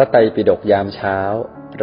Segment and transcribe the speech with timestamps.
[0.00, 1.18] ระไตรปิฎกยามเช้า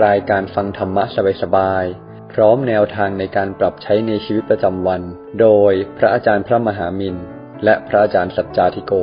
[0.05, 1.03] รายการฟังธรรมะ
[1.41, 5.01] สบายๆ พร้อมแนวทางในการปรับใช้ในชีวิตประจำวัน
[5.41, 7.15] โดยพระอาจารย์พระมหามิน
[7.63, 8.93] และพระอาจารย์สัจจาธิโก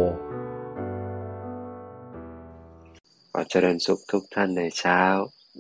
[3.33, 5.01] ขอเจริญสุขทุกท่านในเช้า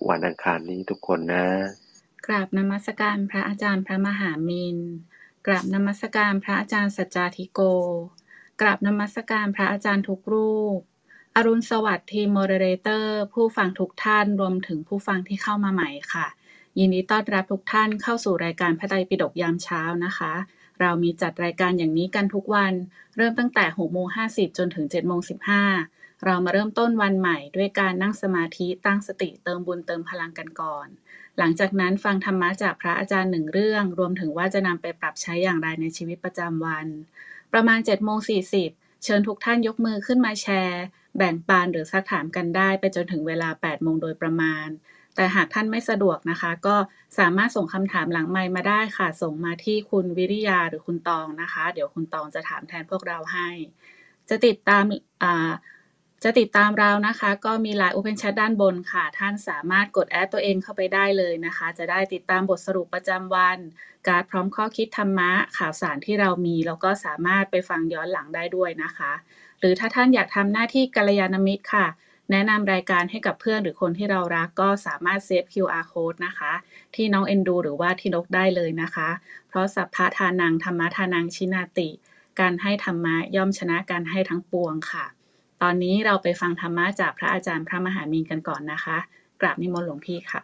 [0.09, 1.47] วันอังคารนี้ทุกคนนะ
[2.27, 4.77] กราบนมัสการพระอาจารย์พระมหามิน
[5.47, 7.61] กราบนมัสการพระอาจารย์สัจจาธิโก
[8.61, 10.81] กราบนมัสการพระอาจารย์ทุกรูป
[11.37, 16.27] อรุณสวัสดิ์ทีม moderator ผู้ฟังทุกท่านรวมถึงผู้ฟังที่เข้ามาใหม่ค่ะ
[16.79, 20.33] ยินดีต้อนรับทุกท่านเข้าสู่รายการพระไตรปิฎกยามเช้านะคะ
[20.81, 22.73] เรามีจัดรายการอย่างนี้กันทุกวัน
[23.17, 25.21] เริ่มตั้งแต่6โมง50 จนถึง7โมง
[25.73, 30.87] 15 เรามาเริ่มต้นวันใหม่ด้วยการนั่งสมาธิตั้งสติเติมบุญเติมพลังกันก่อน
[31.39, 36.87] หลังจากนั้นฟังธรรมะจากพระอาจารย์หนึ่งเรื่อง รวมถึงว่าจะนำไปปรับใช้อย่างไรในชีวิตประจำวัน
[37.53, 38.19] ประมาณ7โมง
[38.63, 40.83] 40 เชิญทุกท่านยกมือขึ้นมาแชร์
[41.17, 44.69] แบ่งปันหรือซักถามกันได้ไปจนถึงเวลา 8 โมงโดยประมาณ
[45.17, 46.77] แต่หากท่านไม่สะดวกนะคะ ก็
[47.19, 53.49] สามารถส่งคำถามหลังไมค์มาได้ค่ะ ส่งมาที่คุณวิริยาหรือคุณตองนะคะ เดี๋ยวคุณตองจะถามแทนพวกเราให้
[54.29, 54.85] จะติดตาม
[55.23, 55.51] อ่า
[56.25, 63.59] จะติดตามเรานะคะ ก็มี Line Open Chat ด้านบนค่ะ ท่านสามารถกดแอดตัวเองเข้าไปได้เลยนะคะ จะได้ติดตามบทสรุปประจำวัน
[64.09, 69.13] การพร้อมข้อคิดธรรมะข่าวสารที่เรามี แล้วก็สามารถไปฟังย้อนหลังได้ด้วยนะคะ
[69.61, 71.87] หรือถ้าท่านอยากทำหน้าที่กัลยาณมิตรค่ะ
[72.31, 76.53] แนะนำรายการให้กับเพื่อนหรือคนที่เรารักก็สามารถเซฟ QR code นะคะ
[76.95, 79.09] ที่น้องเอนดูหรือว่าที่นกได้เลยนะคะ
[79.49, 81.89] เพราะสัพพะทานังธรรมะทานังชินาติ
[82.41, 85.07] การให้ธรรมะย่อมชนะการให้ทั้งปวงค่ะ
[85.63, 88.99] ตอนนี้เราไปฟังธรรมะจากพระอาจารย์พระมหามีนกันก่อนนะคะ
[89.41, 90.43] กราบนิมนต์หลวงพี่ค่ะ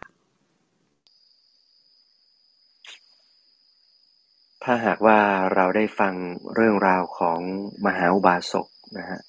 [4.64, 5.18] ถ้าหากว่า
[5.54, 6.14] เราได้ฟัง
[6.54, 7.40] เรื่องราวของ
[7.86, 8.66] มหาอุบาสก
[8.98, 9.20] นะฮะ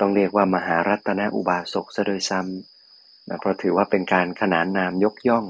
[0.00, 5.44] ต้องเรียกว่ามหารัตนอุบาสกซะโดยซ้ำนะเพราะถือว่าเป็นการขนานนามยกย่อง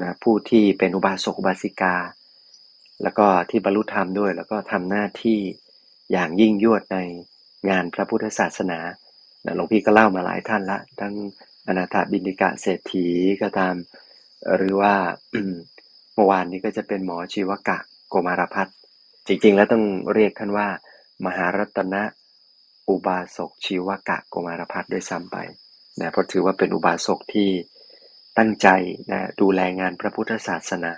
[0.00, 1.96] นะผู้ที่เป็นอุบาสกอุบาสิกา
[3.02, 5.38] แล้วก็ที่บรรลุธรรมด้วย แล้วก็ทำหน้าที่
[6.12, 6.98] อย่างยิ่งยวดใน
[7.70, 8.80] งานพระพุทธศาสนา
[9.56, 11.14] หลวงพี่ก็เล่ามาหลายท่านละทั้ง
[11.66, 13.06] อนาถบินิกะเศรษฐี
[13.42, 13.74] ก็ตาม
[14.56, 14.94] หรือว่า
[16.14, 17.78] เมื่อวานนี้ก็จะเป็นหมอชีวกะ
[18.08, 18.76] โกมารพัฒน์
[19.26, 19.84] จริงๆ แล้วต้อง
[20.14, 20.68] เรียกท่านว่า
[21.26, 22.02] มหารัตนะ
[22.88, 25.36] อุบาสกชีวกะโกมารพัฒน์ด้วยซ้ำไป
[26.00, 27.50] นะเพราะถือว่าเป็นอุบาสกที่
[28.38, 28.68] ตั้งใจ
[29.10, 30.92] นะดูแลงานพระพุทธศาสนา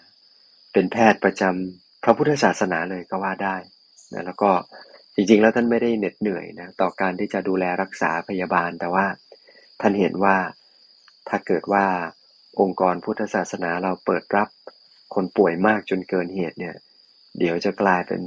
[0.72, 3.56] เป็นแพทย์ประจำพระพุทธศาสนาเลยก็ว่าได้
[4.12, 4.50] นะแล้วก็
[5.14, 9.06] จริงๆ แล้วท่านไม่ได้เหน็ดเหนื่อยนะต่อการที่จะดูแลรักษาพยาบาล แต่ว่า
[9.80, 10.36] ท่านเห็นว่า
[11.28, 11.86] ถ้าเกิดว่า
[12.60, 14.48] องค์กรพุทธศาสนาเราเปิดรับ
[15.14, 16.76] คนป่วยมากจนเกินเหตุเนี่ย
[17.38, 18.22] เดี๋ยวจะกลายเป็น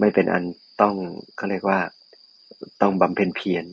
[0.00, 0.44] ไม่เป็นอัน
[0.82, 0.94] ต้อง
[1.36, 1.80] เขาเรียกว่า
[2.82, 3.64] ต้องบำเพ็ญเพียร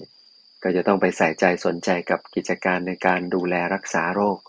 [0.63, 4.39] ก็จะต้องไปใส่ใจสนใจกับกิจการในการดูแลรักษาโรค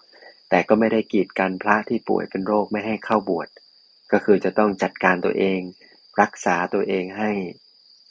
[0.51, 3.49] แต่ก็ไม่ได้กีดกันพระที่ป่วยเป็นโรคไม่ให้เข้าบวช
[4.13, 5.61] ก็คือจะต้องจัดการตัวเอง
[6.21, 7.31] รักษาตัวเองให้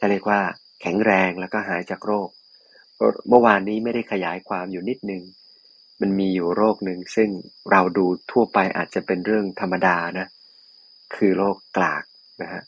[0.05, 0.43] เขาเรียกว่า
[0.81, 2.29] แข็งแรงแล้วก็หายจากโรค
[3.29, 5.21] เมื่อวานนี้ไม่ได้ขยายความอยู่นิดนึง
[6.01, 7.29] มันมีอยู่โรคหนึ่งซึ่ง
[7.71, 10.27] เราดูทั่วไปอาจจะเป็นเรื่องธรรมดานะ
[11.15, 12.03] คือโรคกลาก
[12.41, 12.61] นะฮะ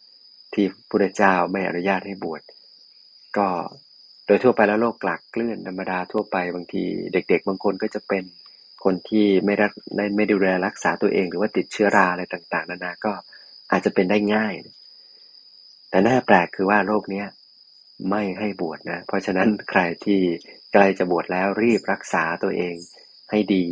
[0.54, 2.42] ที่พระเจ้าไม่อนุญาตให้บวช
[3.38, 3.48] ก็
[4.26, 6.84] โดยทั่วไปแล้วโรคกลากเกลื่อนธรรมดาทั่วไปบางที
[7.14, 8.24] เด็ก ๆ บางคนก็จะเป็น
[8.84, 9.72] คนที่ไม่รัก
[10.18, 13.12] ไม่ดูแลรักษาตัวเอง หรือว่าติดเชื้อราอะไรต่าง ๆ นานาก็
[13.72, 14.54] อาจจะเป็นได้ง่าย
[15.90, 17.28] แต่น่าแปลกคือว่าโรคเนี้ย
[18.10, 20.20] ไม่ให้บวชนะ เพราะฉะนั้นใครที่
[20.74, 22.76] ใกล้จะบวชแล้วรีบรักษาตัวเอง
[23.32, 23.66] ให้ดี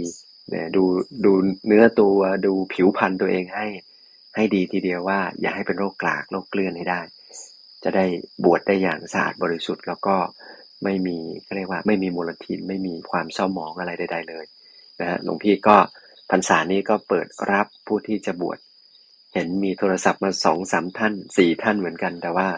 [0.49, 0.83] เนี่ยดู
[1.25, 1.31] ดู
[1.67, 3.67] เนื้อตัวดูผิวพรรณตัวเองให้
[4.35, 7.01] ให้ดีทีเดียวว่า อย่าให้เป็นโรคกลากโรคเกลื่อนให้ได้
[7.83, 8.05] จะได้
[8.43, 10.15] บวชได้อย่างสะอาดบริสุทธิ์ แล้วก็
[10.83, 11.17] ไม่มี
[11.55, 14.45] เรียกว่า ไม่มีมลทินไม่มีความเศร้าหมองอะไรใด ๆ เลย
[14.99, 15.77] นะฮะหลวงพี่ก็
[16.31, 18.57] พรรษานี้ก็เปิดรับผู้ที่จะบวช
[19.35, 22.50] เห็นมีโทรศัพท์มาสองสามท่านสี่ท่านเหมือนกัน แต่ว่า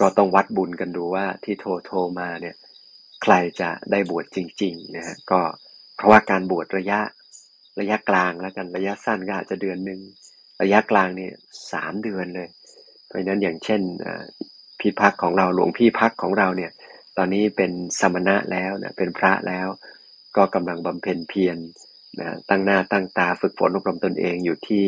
[0.00, 2.56] ก็ต้องวัดบุญกันดูว่าที่โทรโทรมาเนี่ย
[3.22, 5.40] ใครจะได้บวชจริง ๆ นะฮะก็
[5.96, 7.00] เพราะว่าการบวชระยะ
[7.80, 10.00] ระยะกลางแล้วกันระยะสั้นก็อาจจะเดือนหนึ่ง
[10.62, 11.32] ระยะกลางเนี่ย
[11.72, 12.48] สามเดือนเลย
[13.06, 13.80] เพราะฉะนั้นอย่างเช่น
[14.80, 16.70] พี่พักของเราหลวงพี่พักของเราเนี่ย
[17.16, 19.68] ตอนนี้เป็นสมณะแล้วนะเป็นพระแล้ว
[20.36, 21.56] ก็กำลังบำเพ็ญเพียร
[22.20, 24.86] นะตั้งหน้าตั้งตาฝึกฝนอบรมตนเองอยู่ที่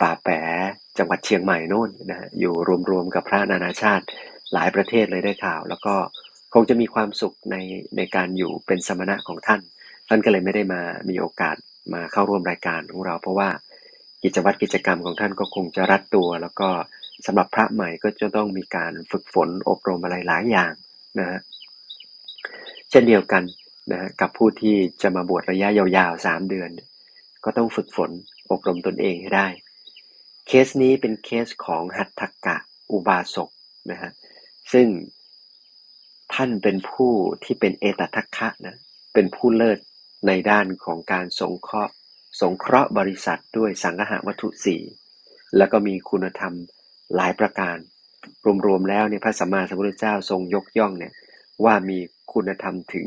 [0.00, 0.40] ป่าแปะ
[0.98, 2.54] จังหวัดเชียงใหม่นู่นนะอยู่
[2.90, 4.04] รวมๆกับพระนานาชาติ
[4.52, 5.94] หลายประเทศเลยได้ข่าว แล้วก็
[6.54, 7.56] คงจะมีความสุขใน
[7.96, 9.60] ในการอยู่เป็นสมณะของท่าน
[10.08, 11.56] ท่านก็เลยไม่ได้มามีโอกาส
[11.94, 13.48] มาเข้าร่วมรายการของเรา เพราะว่า
[14.22, 16.68] กิจวัตรกิจกรรมของท่านก็คงจะรัดตัว แล้วก็
[17.26, 20.72] สำหรับพระใหม่ก็จะต้องมีการฝึกฝนอบรมอะไรหลายอย่าง
[21.18, 21.40] นะฮะ
[22.90, 23.42] เช่นเดียวกัน
[23.92, 26.70] นะกับผู้ที่จะมาบวชระยะยาวๆสามเดือน
[27.44, 28.10] ก็ต้องฝึกฝน
[28.50, 29.46] อบรมตนเองให้ได้
[30.46, 32.56] เคสนี้เป็นเคสของหัตถกะ
[32.92, 33.50] อุบาสก
[33.90, 34.10] นะฮะ
[34.72, 34.88] ซึ่ง
[36.34, 37.12] ท่านเป็นผู้
[37.44, 38.76] ที่เป็นเอตทัคคะนะ
[39.14, 39.78] เป็นผู้เลิศ
[40.26, 41.92] ในด้านของการสงเคราะห์
[42.40, 44.82] สงเคราะห์บริษัทด้วยสังหาวัตถุสี่
[45.56, 46.54] แล้วก็มีคุณธรรม
[47.14, 47.76] หลายประการ
[48.66, 51.12] รวมๆแล้วเนี่ยพระสัมมาสัมพุทธเจ้าทรงยกย่องเนี่ย
[51.64, 51.98] ว่ามี
[52.32, 53.06] คุณธรรมถึง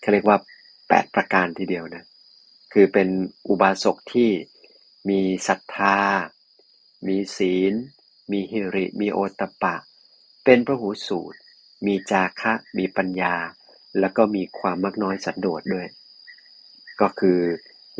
[0.00, 0.38] เขาเรียกว่า
[0.76, 2.04] 8 ประการทีเดียวนะ
[2.72, 3.08] คือเป็น
[3.48, 4.30] อุบาสกที่
[5.08, 5.96] มีศรัทธา
[7.06, 7.72] มีศีล
[8.30, 9.76] มีหิริ มีโอตปะ
[10.44, 11.38] เป็นพระหูสูตร
[11.86, 13.34] มีจาคะ มีปัญญา
[14.00, 15.86] แล้วก็มีความมักน้อยสันโดษด้วย
[17.00, 17.38] ก็คือ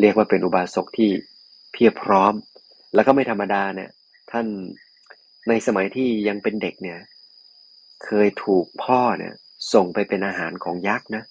[0.00, 1.11] เรียกว่าเป็นอุบาสกที่
[1.73, 2.35] เพียบพร้อม
[2.95, 3.91] แล้วก็ไม่ธรรมดาเนี่ย
[4.31, 4.47] ท่าน
[5.49, 6.99] ในสมัยที่ยังเป็นเด็กเนี่ย
[8.05, 9.35] เคยถูกพ่อเนี่ย
[9.73, 11.25] ส่งไปเป็นอาหารของยักษ์นะ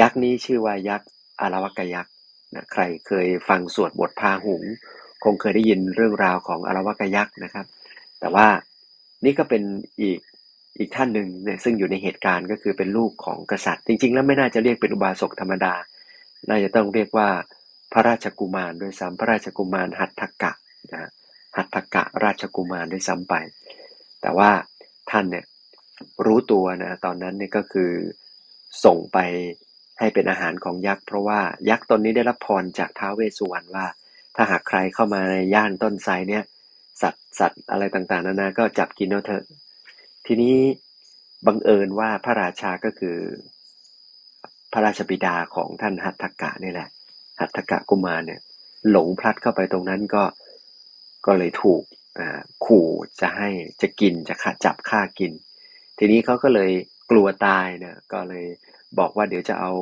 [0.00, 1.08] ยักษ์นี้ชื่อว่ายักษ์
[1.40, 2.14] อารวกยักษ์
[2.54, 4.62] นะใครเคยฟังสวดบทพาหุง
[5.24, 7.66] คงเคยได้ยินเรื่องราวของอารวากยักษ์นะครับ
[8.20, 8.46] แต่ว่า
[9.24, 9.62] นี่ก็เป็น
[10.00, 10.20] อีก
[10.78, 15.74] อีกท่านหนึ่งเนี่ยซึ่งอยู่ในเหตุการณ์ก็คือเป็นลูกของกษัตริย์ จริง ๆ แล้วไม่น่าจะเรียกเป็นอุบาสกธรรมดา
[16.48, 17.28] น่าจะต้องเรียกว่า
[17.92, 20.52] พระราชกุมารโดยซ้ำพระราชกุมารหัตถกะ
[20.92, 21.10] นะ
[21.56, 23.34] หัตถกะราชกุมารด้วยซ้ำไป
[24.22, 24.50] แต่ว่า
[25.10, 25.44] ท่านเนี่ย
[26.26, 27.90] รู้ตัวนะตอนนั้นเนี่ยก็คือ
[28.84, 29.18] ส่งไป
[29.98, 31.40] ให้เป็นอาหารของยักษ์เพราะว่า
[31.70, 33.86] ยักษ์ตนนี้ได้รับพรจากท้าวเวสสุวรรณว่า
[34.36, 36.44] ถ้าหากใครเข้ามาในย่านต้นไทรเนี่ย
[37.02, 39.44] สัตว์สัตว์อะไรต่างๆ นานา ก็จับกินเอาเถอะ
[40.26, 40.56] ทีนี้
[41.46, 43.16] บังเอิญว่าพระราชาก็คือ
[44.72, 46.88] พระราชบิดาของท่านหัตถกะนี่แหละ
[47.40, 48.40] หัตถกะกุมารเนี่ย
[48.90, 50.24] หลงพลัดเข้าไปตรงนั้นก็
[51.26, 51.82] ก็เลยถูก
[52.66, 52.88] ขู่
[53.20, 53.48] จะให้
[53.82, 55.32] จะกินจะฆ่าจับฆ่ากิน
[55.98, 56.70] ทีนี้เขาก็เลย
[57.10, 58.46] กลัวตายเนี่ยก็เลย
[58.98, 59.72] บอกว่าเดี๋ยวจะเอา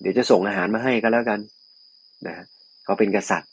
[0.00, 1.40] เดี๋ยวจะส่งอาหารมาให้ก็แล้วกัน
[2.26, 2.44] นะ
[2.86, 3.52] เขาเป็นกษัตริย์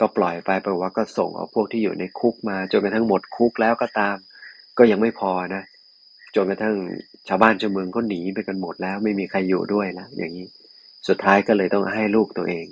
[0.00, 4.16] ก็ปล่อยไปแปลว่าก็ส่งเอาพวกที่อยู่ในคุกมาจนกระทั่งหมดคุกแล้วก็ตาม
[4.78, 5.62] ก็ยังไม่พอนะ
[6.34, 6.76] จนกระทั่ง
[7.28, 10.46] ชาวบ้านชาวเมืองก็หนีไปกันหมดแล้ว ไม่มีใครอยู่ด้วยแล้วอย่างนี้
[11.08, 12.66] สุดท้ายก็เลยต้องให้ลูกตัวเอง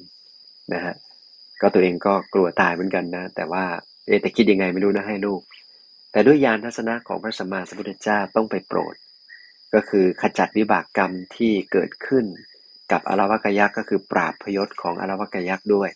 [0.73, 0.95] นะฮะ
[1.61, 3.65] ก็ตัวเองก็กลัวตายเหมือนกันนะ แต่ว่า
[4.07, 5.41] เอแต่คิดยังไงไม่รู้นะให้ลูก
[6.13, 8.95] แต่ด้วยยานทัศนะของพระสัมมาสัมพุทธเจ้าต้องไปโปรด
[9.75, 12.25] ก็คือขจัดวิบากกรรมที่เกิดขึ้น
[12.93, 15.89] กับอรวกยักษ์ก็คือปราบพยศของอรวกยักษ์ด้วย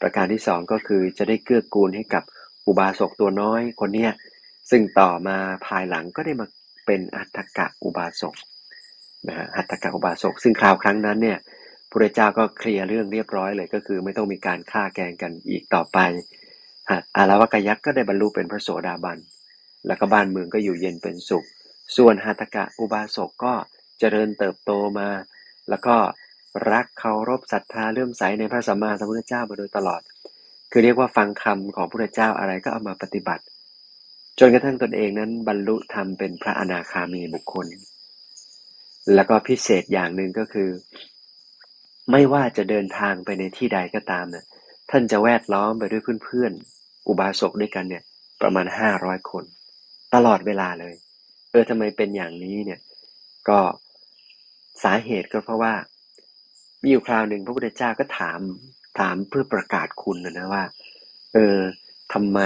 [0.00, 2.22] ประการที่สองก็คือจะได้เกื้อกูลให้กับ
[2.66, 4.12] อุบาสกตัวน้อยคนเนี้ย
[4.70, 6.46] ซึ่งต่อมาภายหลังก็ได้มา
[6.86, 8.34] เป็นอัตถกะอุบาสก
[9.28, 11.38] นะฮะอัตถกะอุบาสกซึ่งคราวครั้งนั้นเนี่ย
[11.90, 15.98] พระเจ้าก็เคลียร์เรื่องเรียบร้อยเลยก็คือไม่ต้องมีการฆ่าแกงกันอีกต่อไป
[17.16, 19.18] อาราวกยักษ์ก็ได้บรรลุเป็นพระโสดาบัน
[19.86, 21.46] แล้วก็บ้านเมืองก็อยู่เย็นเป็นสุข
[21.96, 23.54] ส่วนหัตกะอุบาสกก็
[23.98, 25.08] เจริญเติบโตมา
[25.68, 25.96] แล้วก็
[26.70, 30.02] รักเคารพศรัทธาเลื่อมใสในพระสัมมาสัมพุทธเจ้ามาโดยตลอด
[30.70, 33.44] คือเรียกว่าฟังคำของพระเจ้าอะไรก็เอามาปฏิบัติ
[34.38, 37.66] จนกระทั่งตนเองนั้นบรรลุธรรมเป็นพระอนาคามีบุคคล
[39.14, 40.70] แล้วก็พิเศษอย่างหนึ่งก็คือ
[42.10, 44.44] ไม่ว่าจะเดินทางไปในที่ใดก็ตามเนี่ย
[44.90, 48.02] ท่านจะแวดล้อมไปด้วยเพื่อนๆอุบาสกด้วยกันเนี่ย
[48.42, 49.44] ประมาณห้าร้อยคน
[50.14, 50.94] ตลอดเวลาเลย
[51.50, 52.80] เออทำไมเป็นอย่างนี้เนี่ย
[53.48, 53.60] ก็
[54.84, 55.74] สาเหตุก็เพราะว่า
[56.82, 58.40] มีอยู่คราวหนึ่งพระพุทธเจ้าก็ถาม
[58.98, 60.64] ถามเพื่อประกาศคุณนะนะว่า
[61.34, 61.58] เออ
[62.12, 62.40] ทำไม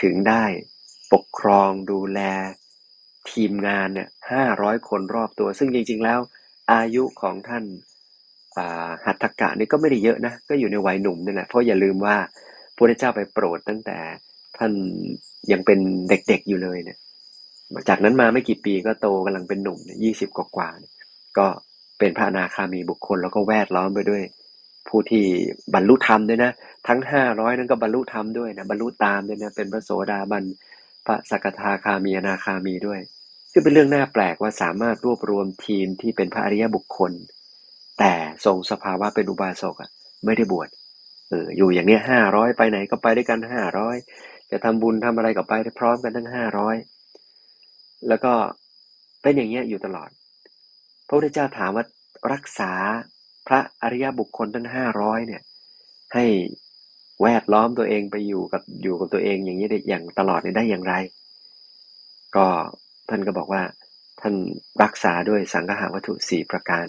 [0.00, 0.44] ถึงได้
[1.12, 2.20] ปกครองดูแล
[3.30, 6.18] ทีมงานเนี่ยห้าร้อยคนรอบตัว ซึ่งจริง ๆ แล้ว
[6.72, 7.64] อายุของท่าน
[9.04, 12.16] หัตถกะนี่ก็ไม่ได้เยอะนะ ก็อยู่ในวัยหนุ่มนี่แหละเพราะอย่าลืมว่า
[12.76, 13.98] พระเจ้าไปโปรดตั้งแต่
[14.58, 14.72] ท่าน
[15.52, 16.98] ยังเป็นเด็กๆอยู่เลยเนี่ย
[17.88, 21.46] จากนั้นมาไม่กี่ปีก็โตกำลังเป็นหนุ่มยี่สิบกว่าๆก็
[21.98, 24.22] เป็นพระอนาคามีบุคคลแล้วก็แวดล้อมไปด้วย
[24.88, 25.24] ผู้ที่
[25.74, 26.52] บรรลุธรรมด้วยนะ
[26.88, 30.44] ทั้งห้าร้อยนั้นก็บรรลุธรรมด้วยนะบรรลุตามด้วยนะเป็นพระโสดาบัน
[31.06, 33.00] พระสกทาคามีอนาคามีด้วย
[33.52, 37.12] คือเป็นเรื่องน่าแปลกว่าสามารถรวบรวมทีมที่เป็นพระอริยบุคคล
[37.98, 38.12] แต่
[38.44, 39.90] ทรงสภาวะเป็นอุบาสกอะ
[40.24, 40.68] ไม่ได้บวช
[41.30, 43.96] เอออยู่อย่างนี้ห้าร้อยไปไหนก็ไปด้วยกันห้าร้อย
[44.50, 46.76] จะทำบุญทำอะไรก็ไปพร้อมกันทั้งห้าร้อย
[48.08, 48.32] แล้วก็
[49.22, 50.10] เป็นอย่างเงี้ยอยู่ตลอด
[51.06, 51.84] พระพุทธเจ้าถามว่า
[52.32, 52.72] รักษา
[53.46, 55.42] พระอริยบุคคลทั้งห้าร้อยเนี่ย
[56.14, 56.24] ให้
[57.22, 60.94] แวดล้อมตัวเองไปอยู่กับอยู่กับตัวเองอย่างนี้ได้อย่างตลอดได้อย่างไร
[62.36, 62.46] ก็
[63.08, 63.62] ท่านก็บอกว่า
[64.20, 64.34] ท่าน
[64.82, 66.86] รักษาด้วยสังฆาวัตถุสี่ประการ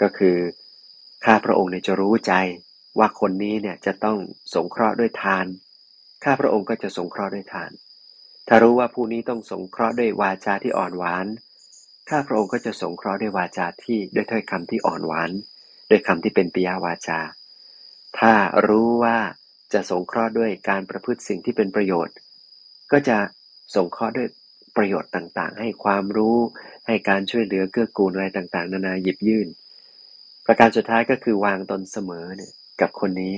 [0.00, 0.36] ก็คือ
[1.24, 2.34] ข้าพระองค์เนี่ยจะรู้ใจ
[2.98, 4.18] ว่าคนนี้เนี่ยจะต้อง
[4.54, 5.46] สงเคราะห์ด้วยทาน
[6.24, 7.70] ข้าพระองค์ก็จะสงเคราะห์ด้วยทาน
[8.48, 11.26] ถ้ารู้ว่าผู้นี้ต้องสงเคราะห์ด้วยวาจาที่อ่อนหวาน
[12.10, 15.30] ข้าพระองค์ก็จะสงเคราะห์ด้วยวาจาที่ด้วยถ้อยคำที่อ่อนหวาน
[15.90, 17.20] ด้วยคำที่เป็นปิยาวาจา
[18.18, 18.32] ถ้า
[18.68, 19.18] รู้ว่า
[19.72, 22.16] จะสงเคราะห์ด้วยการประพฤติสิ่งที่เป็นประโยชน์
[22.92, 23.18] ก็จะ
[23.74, 24.28] สงเคราะห์ด้วย
[24.76, 26.36] ประโยชน์ต่างๆ ให้ความรู้
[26.86, 29.48] ให้การช่วยเหลือเกื้อกูลอะไรต่างๆ นานาหยิบยื่น
[30.46, 33.34] ประการสุดท้ายก็คือวางตนเสมอเนี่ยกับคนนี้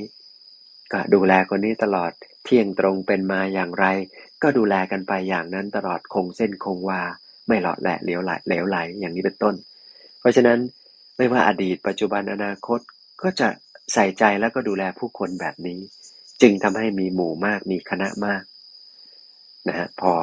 [0.93, 2.13] ก็ดูแลคนนี้ตลอด
[2.45, 3.85] เที่ยงตรงเป็นมาอย่างไร
[4.43, 7.03] ก็ดูแลกันไปอย่างนั้นตลอดคงเส้นคงวา
[7.49, 9.55] ไม่หลอดแหละเหลวไหลเหลวไหลอย่างนี้เป็นต้น
[10.21, 10.59] เพราะฉะนั้น
[11.17, 12.81] ไม่ว่าอดีต ปัจจุบันอนาคต
[13.23, 13.49] ก็จะ
[13.95, 15.81] ใส่ใจแล้วก็ดูแลผู้คนแบบนี้
[16.43, 18.43] จึงทำให้มีหมู่มากมีคณะมาก
[19.69, 20.15] นะฮะพอ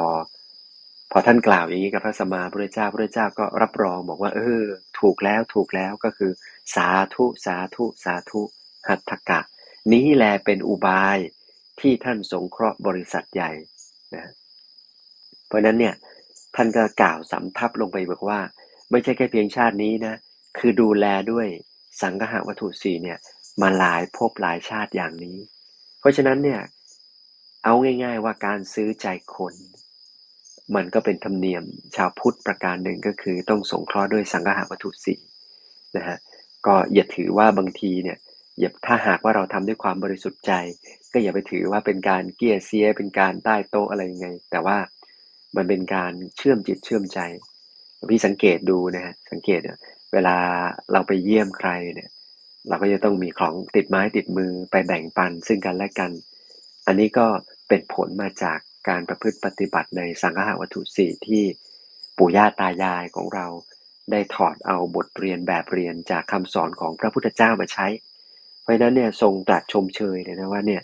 [1.11, 4.63] พอท่านกล่าวอย่างนี้กับพระสมมาพระเจ้าพระเจ้าก็รับรองบอกว่า เออ
[4.99, 6.31] ถูกแล้วถูกแล้วก็คือ
[6.75, 8.41] สาธุสาธุสาธุ
[8.87, 9.39] หัตถกะ
[9.93, 11.17] นี้แลเป็นอุบาย
[11.79, 13.51] ที่ท่านสงเคราะห์บริษัทใหญ่
[14.15, 14.25] นะ
[15.47, 15.95] เพราะนั้นเนี่ย
[16.55, 18.39] ท่านก็กล่าวสำทับลงไปบอกว่า
[18.91, 20.15] ไม่ใช่แค่เพียงชาตินี้นะ
[20.57, 21.47] คือดูแลด้วย
[22.01, 23.17] สังฆะวัตถุสี่เนี่ย
[23.61, 25.37] มาหลายภพหลายชาติอย่างนี้
[25.99, 26.61] เพราะฉะนั้นเนี่ย
[27.63, 29.53] เอาง่าย ๆว่าการซื้อใจคน
[30.75, 31.63] มันก็เป็นธรรมเนียม
[31.95, 35.19] ชาวพุทธประการหนึ่งก็คือต้องสงเคราะห์ด้วยสังฆะวัตถุสี่
[35.95, 36.17] นะฮะ
[36.65, 38.17] ก็อย่าถือว่าบางทีเนี่ย
[38.59, 40.53] อย่าถ้าหากว่าเราทำด้วยความบริสุทธิ์ใจ
[41.13, 44.77] ก็อย่าไปถือว่าเป็นการเกี้ยเสียเป็นการใต้โต๊ะอะไรยังไง แต่ว่า
[45.55, 47.19] มันเป็นการเชื่อมจิตเชื่อมใจ
[48.09, 49.59] พี่สังเกตดูนะฮะสังเกต
[50.13, 50.35] เวลา
[50.91, 52.09] เราไปเยี่ยมใครเนี่ย
[52.67, 56.11] เราก็จะต้องมีของติดไม้ติดมือไปแบ่งปันซึ่งกันและกัน
[56.87, 57.27] อันนี้ก็
[57.67, 61.43] เป็นผลมาจากการประพฤติปฏิบัติในสังฆะวัตถุสี่ที่
[62.17, 63.47] ปู่ย่าตายายของเรา
[64.11, 67.87] ได้ถอดเอาบทเรียนแบบเรียนจากคำสอนของพระพุทธเจ้ามาใช้
[68.61, 70.81] เพราะนั้นเนี่ยทรงตรัสชมเชยเลยนะว่าเนี่ย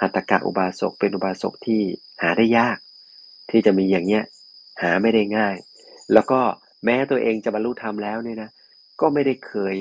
[0.00, 1.80] หัตถกะอุบาสกเป็นอุบาสกที่
[2.22, 2.78] หาได้ยาก
[3.50, 4.22] ที่จะมีอย่างเนี้ย
[4.82, 5.56] หาไม่ได้ง่าย
[6.12, 6.40] แล้วก็
[6.84, 8.50] แม้ตัวเองจะบรรลุธรรมแล้วเนี่ยนะ
[9.00, 9.74] ก็ไม่ได้เคย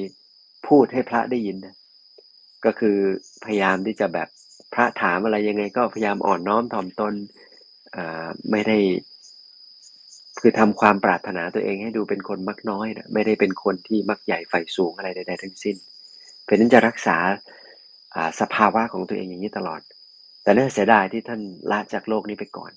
[0.67, 1.75] พูดให้พระได้ยินนะ
[2.65, 2.97] ก็คือ
[3.45, 4.27] พยายามที่จะแบบ
[4.73, 7.13] พระถามอะไรยังไง ก็พยายามอ่อนน้อมถ่อมตน
[8.51, 8.77] ไม่ได้
[10.39, 15.75] คือทำความปรารถนาตัวเองให้ดูเป็นคนมักน้อยนะไม่ได้เป็นคนที่มักใหญ่ไฟสูงอะไรใดๆทั้งสิ้น
[16.43, 17.17] เพราะนั้นจะรักษา
[18.39, 19.81] สภาวะของตัวเองอย่างนี้ตลอด
[20.43, 21.41] แต่เนื่องเสียดายที่ท่าน
[21.71, 22.71] ละจากโลกนี้ไปก่อน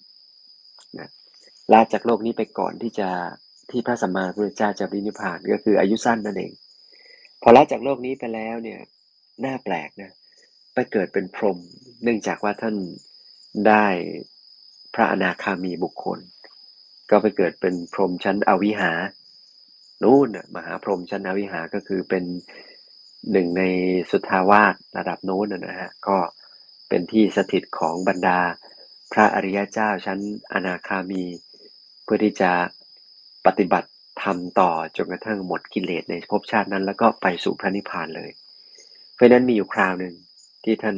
[1.00, 1.10] นะ
[1.72, 3.08] ละจากโลกนี้ไปก่อนที่จะ
[3.70, 6.52] ที่พระสัมมาสัมพุทธเจ้าจะบินิพพานก็คืออายุสั้นนั่นเอง
[7.42, 8.80] พอละจากโลกนี้ไปแล้วเนี่ย
[9.44, 10.12] น่าแปลกนะ
[10.74, 11.58] ไปเกิดเป็นพรหม
[12.02, 12.76] เนื่องจากว่าท่าน
[13.68, 13.86] ได้
[14.94, 16.18] พระอนาคามีบุคคล
[17.10, 18.92] ก็ไปเกิดเป็นพรหมชั้นอวิหา
[20.02, 22.24] นู่นมหาพรหมชั้นอวิหาก็คือเป็น
[23.32, 23.62] หนึ่งใน
[24.10, 26.16] สุทธาวาสระดับโน้นนะฮะก็
[26.88, 28.38] เป็นที่สถิตของบรรดา
[29.14, 30.18] พระอริยเจ้าชั้น
[30.52, 31.24] อนาคามี
[32.04, 32.52] เพื่อที่จะ
[33.46, 33.90] ปฏิบัติ
[34.22, 38.30] ทำต่อจนกระทั่งหมดกิเลสในภพชาตินั้น แล้วก็ไปสู่พระนิพพานเลย
[39.14, 40.14] เพราะนั้นมีอยู่คราวหนึ่ง
[40.64, 40.96] ที่ท่าน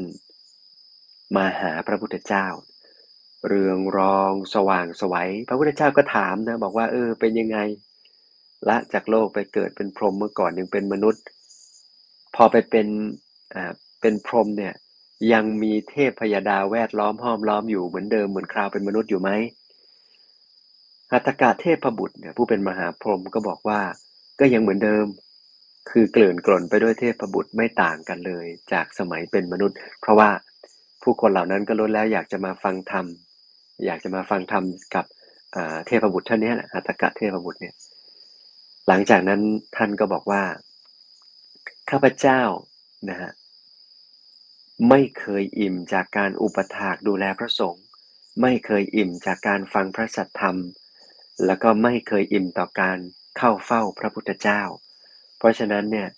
[1.36, 2.46] มาหาพระพุทธเจ้า
[3.48, 7.58] เรืองรองสว่างสวัย พระพุทธเจ้าก็ถามนะบอกว่าเออเป็นยังไง
[8.68, 11.22] ละจากโลกไปเกิดเป็นพรหมเมื่อก่อนยังเป็นมนุษย์
[12.34, 12.86] พอไปเป็น
[13.54, 14.74] อ่าเป็นพรหมเนี่ย
[15.32, 19.30] ยังมีเทพพยาดาแวดล้อมห้อมล้อมอยู่เหมือนเดิมเหมือนคราวเป็นมนุษย์อยู่ไหม
[21.12, 23.80] หัตถกาเทพบุตรเนี่ยผู้เป็นมหาพรหมก็บอกว่า
[24.40, 25.06] ก็ยังเหมือนเดิม
[25.90, 30.30] คือเกลื่อนกล่นไปด้วยเทพบุตรไม่ต่างกันเลย จากสมัยเป็นมนุษย์ เพราะว่า
[31.02, 33.06] ผู้คนเหล่านั้นก็ล้นแล้วอยากจะมาฟังธรรม
[33.84, 35.04] อยากจะมาฟังธรรมกับ
[35.86, 37.74] เทพบุตรท่านนี้แหละอัตกะเทพบุตรเนี่ย
[38.88, 39.40] หลังจากนั้น
[39.76, 40.42] ท่านก็บอกว่า
[41.90, 42.40] ข้าพเจ้า
[43.10, 43.30] นะฮะ
[44.88, 47.84] ไม่เคยอิ่มจากการอุปถากดูแลพระสงฆ์
[48.40, 50.56] ไม่เคยอิ่มจากการฟังพระสัทธรรม
[51.44, 52.98] แล้วก็ไม่เคยอิ่มต่อการ
[53.36, 54.62] เข้าเฝ้าพระพุทธเจ้า
[55.38, 56.08] เพราะฉะนั้นเนี่ย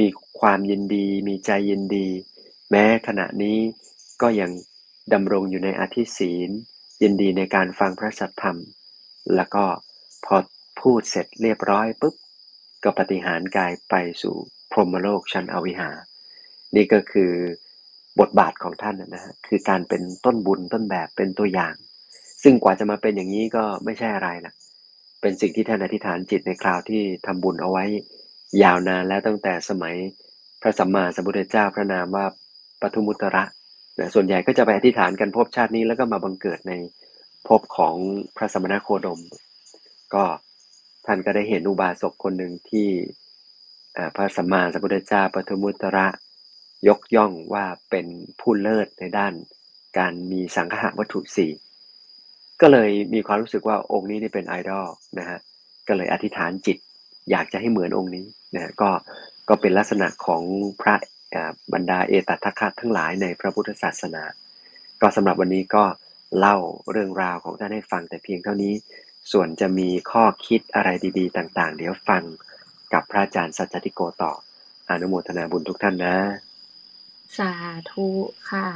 [0.00, 0.08] มี
[0.40, 2.08] ความยินดีมีใจยินดี
[2.70, 3.58] แม้ขณะนี้
[4.22, 4.50] ก็ยัง
[5.12, 6.50] ดำรงอยู่ในอาทิศีล
[7.02, 8.58] ยินดีในการฟังพระสัทธรรม
[9.34, 9.64] แล้วก็
[10.24, 10.36] พอ
[10.80, 12.14] พูดเสร็จเรียบร้อยปุ๊บ
[12.84, 14.34] ก็ปฏิหารกายไปสู่
[14.72, 15.90] พรหมโลกชั้นอวิหา
[16.74, 17.32] นี่ก็คือ
[18.20, 21.74] บทบาทของท่านนะฮะคือการเป็นต้นบุญต้นแบบเป็นตัวอย่าง
[22.42, 24.52] ซึ่งกว่าจะมาเป็นอย่างนี้ก็ไม่ใช่อะไรละ
[25.20, 27.84] เป็นสิ่งที่ท่านอธิษฐานจิตในคราวที่ทำบุญเอาไว้
[28.62, 29.94] ยาวนานแล้วตั้งแต่สมัย
[30.62, 32.26] พระสัมมาสัมพุทธเจ้าพระนามว่า
[32.80, 33.44] ปทุมุตระ
[33.98, 36.72] นะส่วนใหญ่ก็จะไปอธิษฐานกันพบชาตินี้แล้วก็มาบังเกิดใน
[37.48, 37.94] ภพของ
[38.36, 39.20] พระสมณโคดม
[40.14, 40.24] ก็
[41.06, 42.88] ท่านก็ได้เห็นอุบาสกคนหนึ่งที่
[44.16, 46.06] พระสัมมาสัมพุทธเจ้าปฐมุตระ
[46.88, 48.06] ยกย่องว่าเป็น
[48.40, 49.32] ผู้เลิศในด้าน
[49.98, 51.52] การมีสังฆะวัตถุสี่
[52.60, 55.38] ก็เลยมีความรู้สึกว่าองค์นี้นี่เป็นไอดอลนะฮะ
[55.88, 56.78] ก็เลยอธิษฐานจิต
[57.30, 58.90] อยากจะให้เหมือนองค์นี้นะก็
[59.48, 60.42] ก็เป็นลักษณะของ
[60.82, 60.94] พระ
[61.72, 64.24] บรรดาเอตทัคคะทั้งหลายในพระพุทธศาสนา
[65.00, 65.84] ก็สำหรับวันนี้ก็
[66.38, 66.56] เล่า
[66.90, 68.74] เรื่องราวของท่านให้ฟังแต่เพียงเท่านี้
[69.32, 72.22] ส่วนจะมีข้อคิดอะไรดีๆ ต่างๆ เดี๋ยวฟัง
[72.92, 74.32] กับพระอาจารย์สัจจิโกต่อ
[74.90, 76.16] อนุโมทนาบุญทุกท่านนะ
[77.38, 77.52] สา
[77.92, 78.08] ธุ
[78.50, 78.68] ค่ะ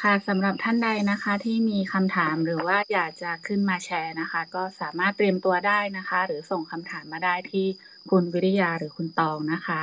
[0.00, 7.66] ค่ะสำหรับท่านใดนะคะ ที่มีคำถามหรือว่าอยากจะขึ้นมาแชร์นะคะ ก็สามารถเตรียมตัวได้นะคะ หรือส่งคำถามมาได้ที่
[8.10, 9.80] คุณวิริยาหรือคุณตองนะคะ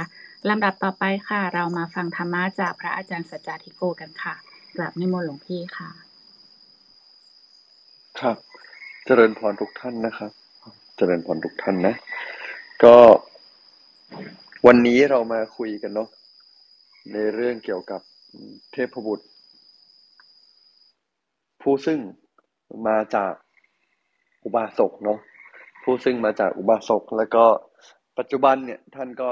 [0.50, 4.36] ลำดับต่อไปค่ะ เรามาฟังธรรมะจากพระอาจารย์สัจจาธิโกกันค่ะ
[4.78, 5.90] กลับนิมนต์หลวงพี่ค่ะ
[8.20, 8.38] ครับ
[9.06, 10.32] เจริญพรทุกท่านนะครับ
[10.98, 11.96] เจริญพรทุกท่านนะ
[12.84, 12.96] ก็
[14.68, 16.10] วันนี้เรามาคุยกันเนาะ
[17.10, 18.02] ในเรื่องเกี่ยวกับ
[18.72, 19.26] เทพบุตร
[21.62, 22.00] ผู้ซึ่ง
[22.88, 23.34] มาจาก
[24.44, 25.20] อุบาสกเนาะ
[25.84, 27.46] ผู้ซึ่งมาจากอุบาสกแล้วก็
[28.18, 29.32] ปัจจุบันเนี่ยท่านก็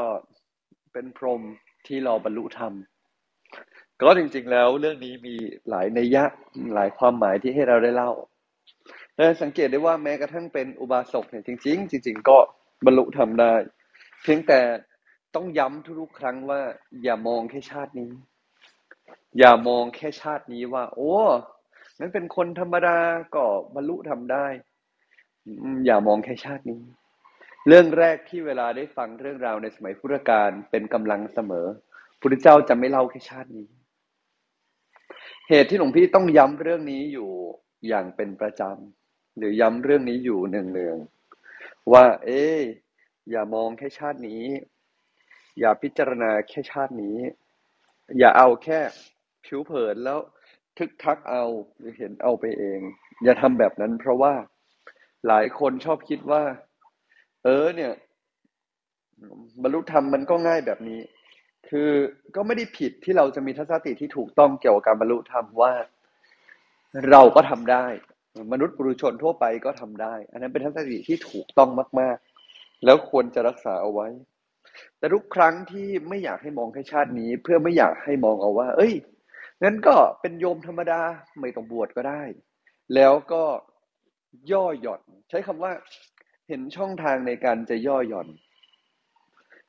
[0.94, 1.42] เป็นพรหม
[1.88, 2.74] ที่รอบรรลุธรรม
[4.00, 5.36] ก็จริงๆแล้วเรื่องนี้มี
[5.70, 6.24] หลายนัยยะ
[6.76, 8.12] หลายความหมายที่ให้เราได้เล่า
[9.16, 12.38] และสังเกตได้ว่าแม้กระทั่งเป็นอุบาสกเนี่ยจริง ๆ จริง ๆ ก็
[12.86, 13.54] บรรลุธรรมได้
[14.24, 14.60] เพียงแต่
[15.36, 16.62] ต้องย้ำทุกๆครั้งว่า
[17.04, 18.12] อย่ามองแค่ชาตินี้
[19.40, 21.16] อย่ามองแค่ชาตินี้ว่า โอ้
[22.00, 22.98] นั้นเป็นคนธรรมดา
[23.36, 23.46] ก็
[23.76, 24.46] บรรลุทำได้
[25.86, 26.82] อย่ามองแค่ชาตินี้
[27.68, 31.68] เรื่องแรกที่เวลาได้ฟังเรื่องราวในสมัยพุทธกาลเป็นกำลังเสมอ
[32.22, 33.68] พุทธเจ้าจะไม่เล่าแค่ชาตินี้
[35.50, 37.30] เหตุที่หลวงพี่ต้องย้ำเรื่องนี้อยู่
[37.88, 42.44] อย่างเป็นประจำหรือย้ำเรื่องนี้อยู่เนืองๆว่า เอ๊
[43.30, 44.44] อย่ามองแค่ชาตินี้
[45.60, 47.18] อย่าพิจารณาแค่ชาตินี้
[48.20, 48.80] อย่าเอาแค่
[49.46, 50.20] ผิวเผินแล้ว
[50.78, 51.44] ทึกทักเอา
[51.78, 52.80] หรือเห็นเอาไปเอง
[53.24, 54.34] อย่าทำแบบนั้น เพราะว่า
[55.28, 56.44] หลายคนชอบคิดว่า
[57.44, 57.92] เออ เนี่ย
[59.62, 61.02] บรรลุธรรมมันก็ง่ายแบบนี้
[61.70, 61.90] คือ
[62.36, 65.74] ก็ไม่ได้ผิดที่เราจะมีทัศนคติที่ถูกต้องเกี่ยวกับการบรรลุธรรมว่า
[67.10, 67.86] เราก็ทำได้
[68.52, 71.70] มนุษย์ปุถุชนทั่วไปก็ทำได้ อันนั้นเป็นทัศนคติที่ถูกต้อง
[72.00, 72.18] มาก
[72.52, 74.08] ๆ แล้วควรจะรักษาเอาไว้
[74.98, 78.94] แต่ทุกครั้งที่ไม่อยากให้มองแค่ชาตินี้ เพื่อไม่อยากให้มองเอาว่า เอ้ย
[79.64, 81.02] งั้นก็เป็นโยมธรรมดา
[81.40, 82.22] ไม่ต้องบวชก็ได้
[82.96, 83.44] แล้วก็
[84.52, 85.74] ย่อหย่อน ใช้คำว่า
[86.48, 88.28] เห็นช่องทางในการจะย่อหย่อน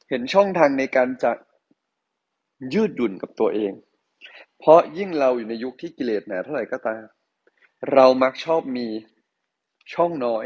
[0.08, 1.32] เห็นช่องทางในการจะ
[2.74, 3.72] ยืดหยุ่นกับตัวเอง
[4.58, 7.02] เพราะยิ่งเราอยู่ในยุคที่กิเลสหนาเท่าไหร่ก็ตาม
[7.92, 8.88] เรามักชอบมี
[9.94, 10.44] ช่องน้อย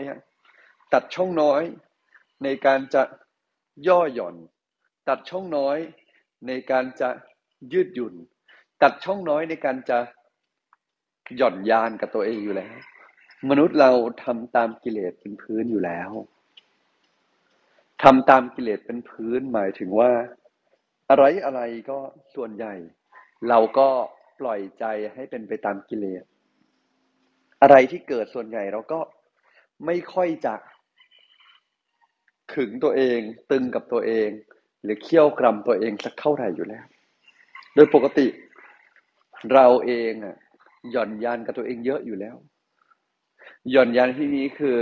[0.93, 1.63] ตัดช่องน้อย
[2.43, 3.03] ในการจะ
[3.89, 4.35] ย่อหย่อน
[5.09, 5.79] ตัดช่องน้อย
[6.47, 7.09] ในการจะ
[7.73, 8.15] ยืดหยุ่น
[8.83, 9.99] ตัดช่องน้อยในการจะ
[11.37, 12.75] หย่อนยานกับตัวเองอยู่แล้ว
[13.51, 13.91] มนุษย์เรา
[14.25, 16.11] ทำตามกิเลสเป็นพื้นอยู่แล้ว
[18.03, 20.13] ทำตามกิเลสเป็นพื้นหมายถึงว่า
[21.11, 21.99] อะไรอะไรก็
[22.35, 22.75] ส่วนใหญ่
[23.49, 23.89] เราก็
[24.41, 26.23] ปล่อยใจให้เป็นไปตามกิเลส
[27.63, 29.01] อะไรที่เกิดส่วนใหญ่เราก็
[29.87, 30.55] ไม่ค่อยจะ
[32.55, 33.19] ขึงตัวเอง
[33.51, 34.29] ตึงกับตัวเอง
[34.85, 36.85] หรือเคี่ยวกรำตัวเองสักเท่าไหร่อยู่แล้ว
[37.75, 38.27] โดยปกติ
[39.53, 40.37] เราเองอะ
[40.91, 42.37] หย่อนยานกับตัวเองเยอะอยู่แล้ว
[43.71, 44.77] หย่อนยานที่นี้คือ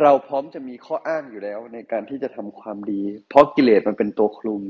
[0.00, 4.62] เราพร้อมจะมีข้ออ้างอยู่แล้ว ในการที่จะทำความดี เพราะกิเลสมันเป็นตัวคลุม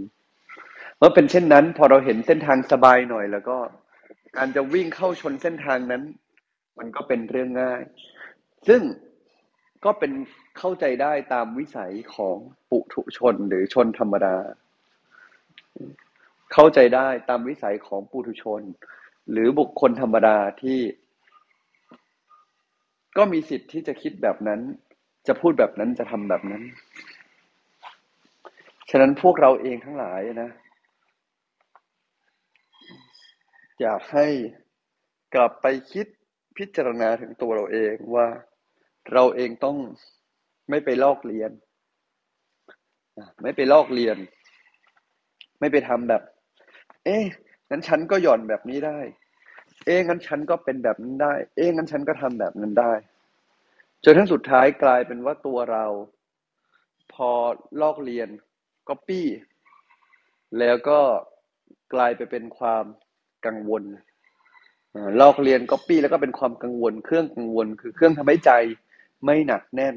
[0.99, 3.57] เมื่อเป็นเช่นนั้น พอเราเห็นเส้นทางสบายหน่อย แล้วก็
[4.37, 6.03] การจะวิ่งเข้าชนเส้นทางนั้น
[6.79, 7.83] มันก็เป็นเรื่องง่าย
[8.69, 8.83] ซึ่ง
[9.85, 10.13] ก็เป็น
[10.59, 12.37] เข้าใจได้ตามวิสัยของ
[12.71, 14.37] ปุถุชนหรือชนธรรมดา
[16.53, 18.63] เข้าใจได้ตามวิสัยของปุถุชน
[19.31, 20.81] หรือบุคคลธรรมดาที่
[23.17, 24.61] ก็มีสิทธิ์ที่จะคิดแบบนั้น
[25.27, 26.63] จะพูดแบบนั้นจะทำแบบนั้น
[28.91, 30.51] ฉะนั้นพวกเราเองทั้งหลายนะ
[33.81, 34.27] อยากให้
[35.35, 36.07] กลับไปคิด
[36.57, 38.27] พิจารณาถึงตัวเราเองว่า
[39.13, 39.77] เราเองต้อง
[40.71, 41.51] ไม่ไปลอกเรียน
[43.43, 44.17] ไม่ไปลอกเรียน
[45.61, 46.23] ไม่ไปทำแบบ
[47.05, 47.25] เอ๊ะ
[47.71, 48.99] งั้นฉันก็หย่อนแบบนี้ได้
[49.87, 52.93] เอ๊ะงั้นฉันก็เป็นแบบนั้นได้ เอ๊ะงั้นฉันก็ทำแบบนั้นได้
[54.05, 55.87] จนทั้งสุดท้ายกลายเป็นว่าตัวเรา
[57.13, 57.31] พอ
[57.81, 58.29] ลอกเลียน
[58.89, 59.27] ก๊อปปี้
[60.59, 61.01] แล้วก็
[61.95, 62.85] กลายไปเป็นความ
[63.47, 63.85] กังวล
[65.21, 68.53] ลอกเลียนก๊อปปี้แล้วก็เป็นความกังวล เครื่องกังวล คือเครื่องทำให้ใจ
[69.25, 69.95] ไม่หนักแน่น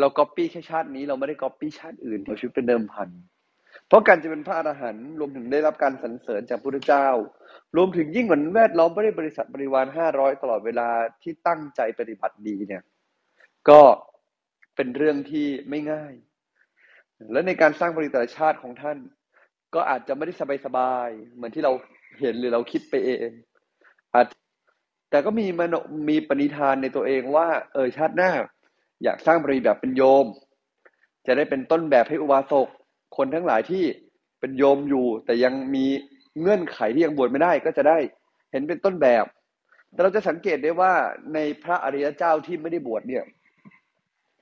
[0.00, 3.08] เราก๊อปปี้แค่ชาตินี้เราไม่ได้ก๊อปปี้ชาติอื่นเราชีวิตเป็นเดิมพัน
[3.86, 7.08] เพราะการจะเป็นพระอรหันต์รวมถึงได้รับการสรรเสริญจากพระพุทธเจ้า
[7.76, 10.88] รวมถึงยิ่งเหมือนแวดล้อมไม่ได้บริษัทบริวารห้าร้อยตลอดเวลา
[11.22, 12.82] ที่ตั้งใจปฏิบัติดีเนี่ย
[13.68, 13.80] ก็
[14.76, 16.14] เป็นเรื่องที่ไม่ง่าย
[17.32, 18.98] และในการสร้างบริษัทชาติของท่าน
[19.74, 21.72] ก็อาจจะไม่ได้สบายๆเหมือนที่เรา
[22.20, 23.30] เห็นหรือเราคิดไปเอง
[24.14, 24.26] อาจ
[25.10, 25.74] แต่ก็มีมโน
[26.08, 28.32] มีปณิธานในตัวเองว่า เออชาติหน้า
[29.04, 30.26] อยากสร้างบริษัทเป็นโยม
[31.26, 32.68] จะได้เป็นต้นแบบให้อุบาสก
[33.16, 33.84] คนทั้งหลายที่
[34.40, 35.84] เป็นโยมอยู่ แต่ยังมี
[36.40, 37.98] เงื่อนไขที่ยังบวชไม่ได้ก็จะได้
[38.52, 39.24] เห็นเป็นต้นแบบ
[39.92, 40.92] แต่เราจะสังเกตได้ว่า
[41.34, 43.24] ในพระอริยเจ้าที่ไม่ได้บวชเนี่ย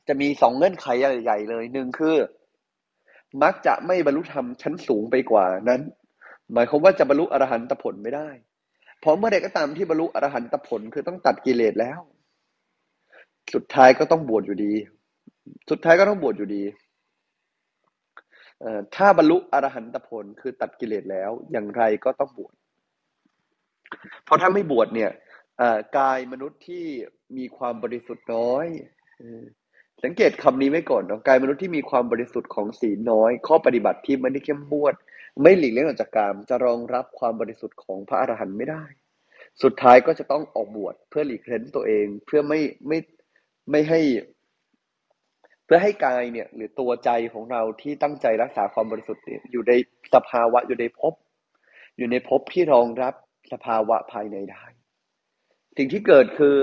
[0.08, 2.16] จะมีสองเงื่อนไขใหญ่ๆเลยหนึ่งคือ
[3.42, 5.82] มักจะไม่บรรลุธรรมชั้นสูงไปกว่านั้น
[6.52, 8.28] หมายความว่าจะบรรลุอรหันตผลไม่ได้
[9.00, 12.00] เพราะเมื่อใดก็ตามที่บรรลุอรหันตผลคือต้องตัดกิเลสแล้ว
[13.54, 14.74] สุดท้ายก็ต้องบวชอยู่ดี
[15.70, 16.62] สุดท้ายก็ต้องบวชอยู่ดี
[18.94, 22.54] ถ้าบรรลุอรหันตผลคือตัดกิเลสแล้ว อย่างไรก็ต้องบวช
[24.24, 25.10] เพราะถ้าไม่บวชเนี่ย
[25.98, 26.86] กายมนุษย์ที่
[27.36, 28.66] มีความบริสุทธิ์น้อย
[30.04, 34.94] สังเกตคำนี้ไว้ก่อนนะกายมนุษย์ที่มีความบริสุทธิ์ของศีลน้อย ข้อปฏิบัติที่ไม่ได้เข้มงวด
[35.42, 38.84] ไม่หลีกเลี่ยงออกจากกามจะรองรับความบริสุทธิ์ของพระอรหันต์ไม่ได้
[39.62, 42.98] สุดท้ายก็จะต้องออกบวชเพื่อหลีกเล้นตัวเอง เพื่อไม่ไม่
[43.70, 44.00] ไม่ให้
[45.64, 49.72] เพื่อให้กายเนี่ย หรือตัวใจของเราที่ตั้งใจรักษาความบริสุทธิ์อยู่ใน
[50.14, 51.14] สภาวะอยู่ในภพ
[51.96, 53.14] อยู่ในภพที่รองรับ
[53.52, 54.64] สภาวะภายในได้
[55.76, 56.56] สิ่งที่เกิดคือ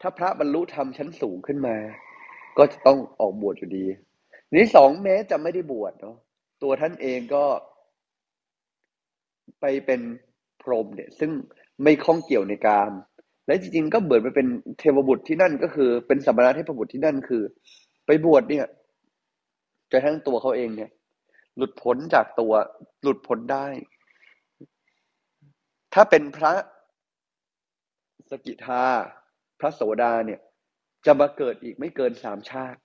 [0.00, 1.76] ถ้าพระบรรลุธรรมชั้นสูงขึ้นมา
[2.58, 3.86] ก็จะต้องออกบวชอยู่ดี
[4.54, 6.16] นี้สองแม้จะไม่ได้บวชเนาะ
[6.62, 7.44] ตัวท่านเองก็
[9.60, 10.00] ไปเป็น
[10.62, 11.30] พรหมเนี่ย ซึ่ง
[11.82, 12.92] ไม่ข้องเกี่ยวในกาม
[13.46, 14.46] และจริงๆก็เบิดไปเป็น
[14.78, 17.42] เทวบุตรที่นั่นก็คือ เป็นสัมมาเทพบุตรที่นั่นคือ
[18.06, 18.66] ไปบวชเนี่ย
[19.92, 20.90] จะทั้งตัวเขาเองเนี่ย
[21.56, 22.52] หลุดพ้นจากตัว
[23.02, 23.66] หลุดพ้นได้
[25.94, 26.52] ถ้าเป็นพระ
[28.30, 28.84] สกิทา
[29.60, 30.40] พระโสดาเนี่ย
[31.06, 32.78] จะมาเกิดอีกไม่เกินสามชาติ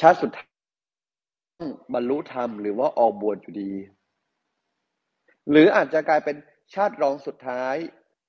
[0.00, 0.50] ชาติสุดท้าย
[1.94, 3.72] บรรลุธรรมหรือว่าออกบวชอยู่ดี
[5.50, 6.36] หรืออาจจะกลายเป็น
[6.74, 7.76] ชาติรองสุดท้าย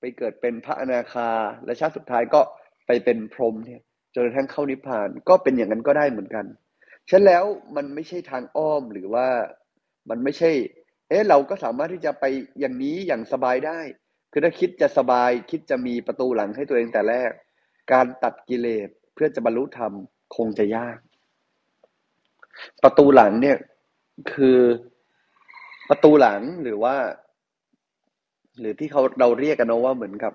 [0.04, 1.30] ไปเกิดเป็นพระอนาคา
[1.66, 2.42] และชาติสุดท้ายก็
[2.88, 3.82] ไปเป็นพรหมเนี่ย
[4.16, 6.46] จนกระทั่งเข้านิพพานก็เป็นอย่างนั้นก็ได้เหมือนกัน
[7.10, 7.44] ฉะนั้นแล้ว
[7.76, 9.28] มันไม่ใช่ทางอ้อมหรือว่า
[10.10, 10.52] มันไม่ใช่
[11.10, 12.26] เอ๊ะเราก็สามารถที่จะไป
[12.60, 13.80] อย่างนี้อย่างสบายได้
[14.32, 17.32] คือถ้าคิดจะสบายคิดจะมีประตูหลังให้ตัวเองแต่แรก
[17.92, 19.94] การตัดกิเลสเพื่อจะบรรลุธรรม
[20.36, 20.98] คงจะยาก
[22.84, 23.58] ประตูหลังเนี่ย
[24.34, 24.60] คือ
[25.90, 26.96] ประตูหลังหรือว่า
[28.60, 30.34] หรือที่เขาเราเรียกกันนะว่าเหมือนกับ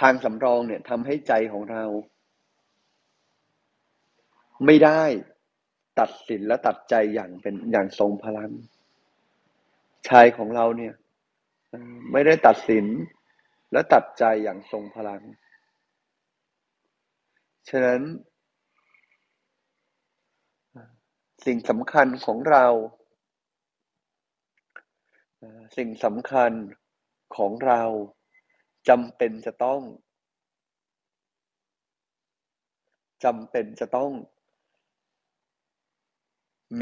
[0.00, 1.84] ทางสำรองเนี่ยทำให้ใจของเรา
[4.66, 5.02] ไม่ได้
[6.00, 8.50] ตัดสินและตัดใจอย่างเป็นอย่างทรงพลัง
[10.08, 10.94] ชายของเราเนี่ย
[12.12, 12.86] ไม่ได้ตัดสิน
[13.72, 15.22] และตัดใจอย่างทรงพลัง
[17.68, 18.02] ฉะนั้น
[21.46, 22.66] สิ่งสำคัญของเรา
[25.76, 26.52] สิ่งสำคัญ
[27.36, 27.82] ของเรา
[28.88, 29.80] จำเป็นจะต้อง
[33.24, 34.12] จำเป็นจะต้อง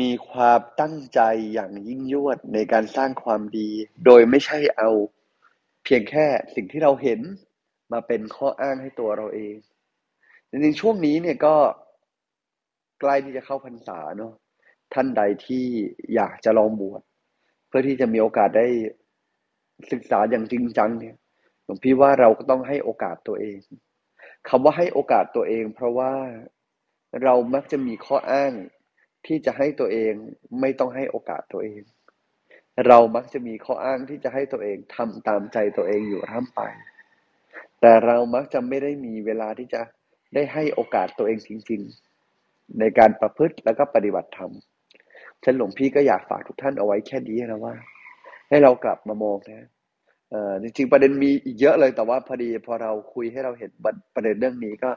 [0.01, 1.21] มีความตั้งใจ
[1.53, 3.71] อย่างยิ่งยวดในการสร้างความดี
[4.05, 4.91] โดยไม่ใช่เอา
[5.85, 7.21] เพียงแค่สิ่งที่เราเห็น
[7.93, 9.55] มาเป็นข้ออ้างให้ตัวเราเอง
[10.51, 11.57] จริงๆช่วงนี้เนี่ยก็
[13.01, 14.33] ใกล้ที่จะเข้าพรรษาเนาะ
[14.93, 15.65] ท่านใดที่
[16.15, 17.03] อยากจะลองบวช
[17.69, 18.67] เพื่อที่จะมีโอกาสได้
[19.93, 21.17] ศึกษาอย่างจริงจังเนี่ย
[21.65, 23.59] หลวงพี่ว่าเราก็ต้องให้โอกาสตัวเอง
[24.49, 26.13] คำว่าให้โอกาสตัวเอง เพราะว่า
[27.23, 28.53] เรามักจะมีข้ออ้าง
[29.27, 30.13] ที่จะให้ตัวเอง
[30.61, 31.83] ไม่ต้องให้โอกาสตัวเอง
[32.87, 36.61] เรามักจะมีข้ออ้างที่จะให้ตัวเองทำตามใจตัวเองอยู่ร่ำไป
[37.81, 39.81] แต่เรามักจะไม่ได้มีเวลาที่จะ
[40.35, 41.81] ได้ให้โอกาสตัวเองจริง
[42.31, 44.53] ๆ ในการประพฤติแล้วก็ปฏิบัติธรรม
[45.45, 47.75] ฉันหลวงพี่ก็อยากฝากทุกท่านเอาไว้แค่นี้นะว่า
[48.49, 49.69] ให้เรากลับมามองนะ
[50.31, 53.71] เออจริงๆประเด็นมีอีกเยอะเลยแต่ว่าพอดีพอเราคุยให้เราเห็น
[54.15, 54.91] ประเด็นเรื่องนี้ก็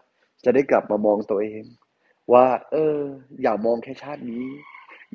[0.45, 1.63] จะได้กลับมามองตัวเอง
[2.33, 2.97] ว่า เออ
[3.41, 4.45] อย่ามองแค่ชาตินี้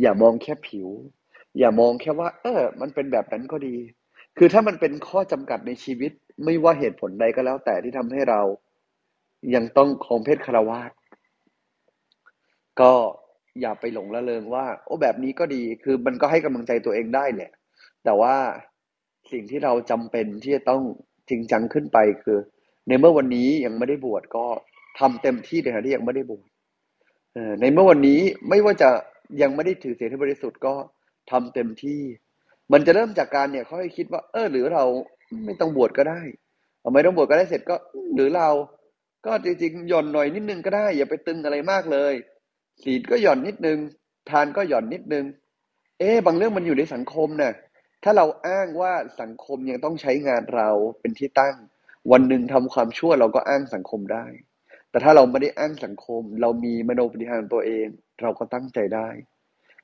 [0.00, 0.88] อย่ามองแค่ผิว
[1.58, 3.76] อย่ามองแค่ว่า เออ มันเป็นแบบนั้นก็ดี
[4.38, 6.12] คือถ้ามันเป็นข้อจำกัดในชีวิต
[6.44, 8.40] ไม่ว่าเหตุผลใดก็แล้ว แต่ที่ทำให้เรา
[9.54, 10.90] ยังต้องคองเพศคารวาส
[12.80, 12.92] ก็
[13.60, 17.50] อย่าไปหลงละเลงว่า โอ้แบบนี้ก็ดีคือมันก็ให้กำลังใจตัวเองได้แหละ
[18.04, 18.36] แต่ว่า
[19.32, 20.82] สิ่งที่เราจำเป็นที่จะต้อง
[21.28, 22.38] จริงจังขึ้นไปคือ
[22.88, 24.46] ในเมื่อวันนี้ยังไม่ได้บวชก็
[24.98, 26.48] ทำเต็มที่ในขณะที่ยังไม่ได้บวช
[27.60, 28.90] ในเมื่อวันนี้ไม่ว่าจะ
[29.42, 30.74] ยังไม่ได้ถือเสียที่บริสุทธิ์ก็
[31.30, 32.00] ทำเต็มที่
[32.72, 34.84] มันจะเริ่มจากการเนี่ยเขาให้คิดว่า เออหรือเรา
[35.44, 36.20] ไม่ต้องบวชก็ได้
[36.80, 37.76] เอาไม่ต้องบวชก็ได้เสร็จก็
[38.14, 38.48] หรือเรา
[39.26, 42.14] ก็จริงๆหย่อนหน่อยนิดนึงก็ได้ อย่าไปตึงอะไรมากเลย
[42.82, 43.78] ศีลก็หย่อนนิดนึง
[44.30, 45.24] ทานก็หย่อนนิดนึง
[45.98, 47.52] เอ๊บางเรื่องมันอยู่ในสังคมเนะ่ะ
[48.04, 51.56] ถ้าเราอ้างว่าสังคมยังต้องใช้งานเราเป็นที่ตั้ง
[52.12, 54.26] วันหนึ่งทำความชั่วเราก็อ้างสังคมได้
[54.90, 57.86] แต่ถ้าเราไม่ได้อ้างสังคม เรามีมโนปฏิหารตัวเอง
[58.22, 59.08] เราก็ตั้งใจได้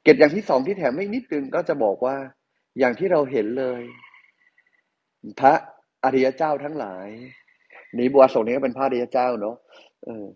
[0.02, 2.16] เกตอย่างที่สองที่แถมให้นิดนึงก็จะบอกว่า
[2.78, 3.82] อย่างที่เราเห็นเลย
[5.40, 5.54] พระ
[6.04, 7.08] อริยเจ้าทั้งหลาย
[7.98, 9.56] นี้บัวสงนี้ก็เป็นพระอริยเจ้าเนาะ
[10.04, 10.26] เออ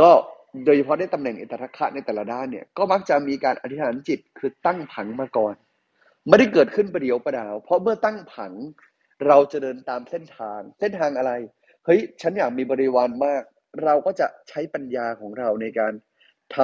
[0.00, 0.10] ก็
[0.64, 5.54] โดยเฉพาะในตำแหน่งอิตรคะในแต่ละด้านเนี่ย ก็มักจะมีการอธิษฐานจิตคือตั้งผังมาก่อน
[6.28, 8.52] ไม่ได้เกิดขึ้นประเดียวประดาว เพราะเมื่อตั้งผัง
[9.26, 11.32] เราจะเดินตามเส้นทาง เส้นทางอะไร
[11.84, 13.42] เฮ้ย ฉันอยากมีบริวารมาก
[13.84, 15.92] เราก็จะใช้ปัญญาของเราในการ
[16.56, 16.58] ท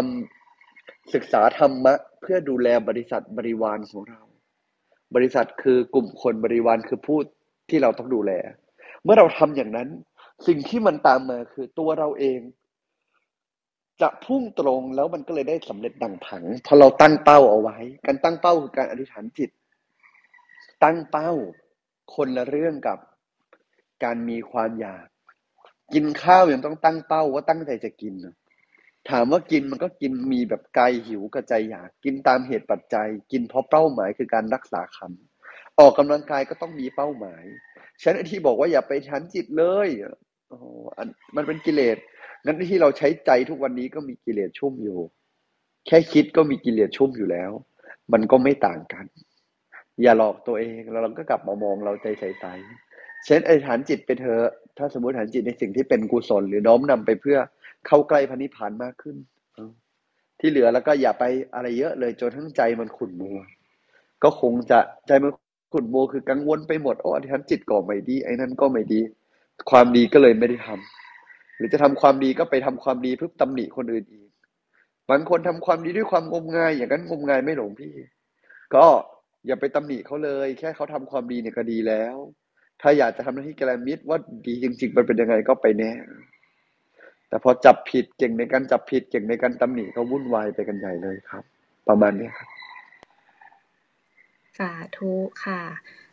[0.55, 4.21] ำศึกษาธรรมะ เพื่อดูแลบริษัทบริวารของเรา
[5.15, 7.19] บริษัทคือกลุ่มคนบริวารคือผู้
[7.71, 8.33] ที่เราต้องดูแล
[9.05, 9.89] เมื่อเราทำอย่างนั้น
[10.47, 12.41] สิ่งที่มันตามมาคือตัวเราเอง
[14.03, 19.51] จะพุ่งตรงแล้วมันก็เลยได้สำเร็จดังผังพอเราตั้งเป้าเอาไว้ การตั้งเป้าคือการอธิษฐานจิต
[20.85, 21.33] ตั้งเป้า
[22.15, 22.99] คนละเรื่องกับ
[24.05, 25.07] การมีความอยาก
[25.95, 28.15] กินข้าวยังต้องตั้งเป้าว่าตั้งใจจะกิน
[29.11, 37.45] ถามว่ากินมันก็กินมีแบบกายหิวกับใจอยากกินตามเหตุปัจจัย กินเพราะเป้าหมายคือการรักษาคำออกกำลังกายก็ต้องมีเป้าหมาย
[38.03, 39.89] ฉันที่บอกว่าอย่าไปชันจิตเลย
[40.49, 40.59] โอ้
[41.37, 41.97] มันเป็นกิเลส
[42.45, 44.99] งั้นที่เราใช้ใจทุกวันนี้ก็มีกิเลสชุ่มอยู่
[45.87, 47.51] แค่คิดก็มีกิเลสชุ่มอยู่แล้ว
[48.13, 49.05] มันก็ไม่ต่างกัน
[50.03, 54.47] อย่าหลอกตัวเองแล้วเราก็กลับมามองเราใจใสๆเช่นไอ้ฐานจิตไปเถอะ
[54.79, 57.39] ถ้าสมมติฐานจิตในสิ่งที่เป็นกุศล หรือน้อมนำไปเพื่อ
[57.87, 59.17] เข้าใกล้พระนิพพานมากขึ้น
[60.41, 61.25] ที่เหลือแล้วก็อย่าไป
[61.55, 63.39] อะไรเยอะเลยจนทั้งใจมันขุ่นมัว
[64.23, 65.31] ก็คงจะใจมัน
[65.73, 69.01] ขุ่นมัวคือกังวลไปหมดโอ้อธิษฐานจิตก็ไม่ดีไอ้นั่นก็ไม่ดี
[69.71, 71.00] ความดีก็เลยไม่ได้ทำ
[71.61, 74.29] หรือจะทำความดีก็ไปทำความดีเพื่อตำหนิคนอื่นอีก
[75.11, 77.95] บางคนทำความดีด้วยความงมงาย อย่างนั้นงมงายไม่หลงพี่
[78.75, 78.87] ก็
[79.47, 82.17] อย่าไปตำหนิเขาเลย แค่เขาทำความดีเนี่ยก็ดีแล้ว
[82.81, 85.93] ถ้าอยากจะทำหน้าที่แกลมิดว่าดีจริง ๆ มันเป็นยังไงก็ไปแน่
[87.29, 91.45] แต่พอจับผิดเก่งในการจับผิดเก่งในการตำหนิเขาวุ่นวายไปกันใหญ่เลยครับ
[91.89, 92.49] ประมาณนี้ครับ
[94.59, 95.13] สาธุ
[95.45, 95.63] ค่ะ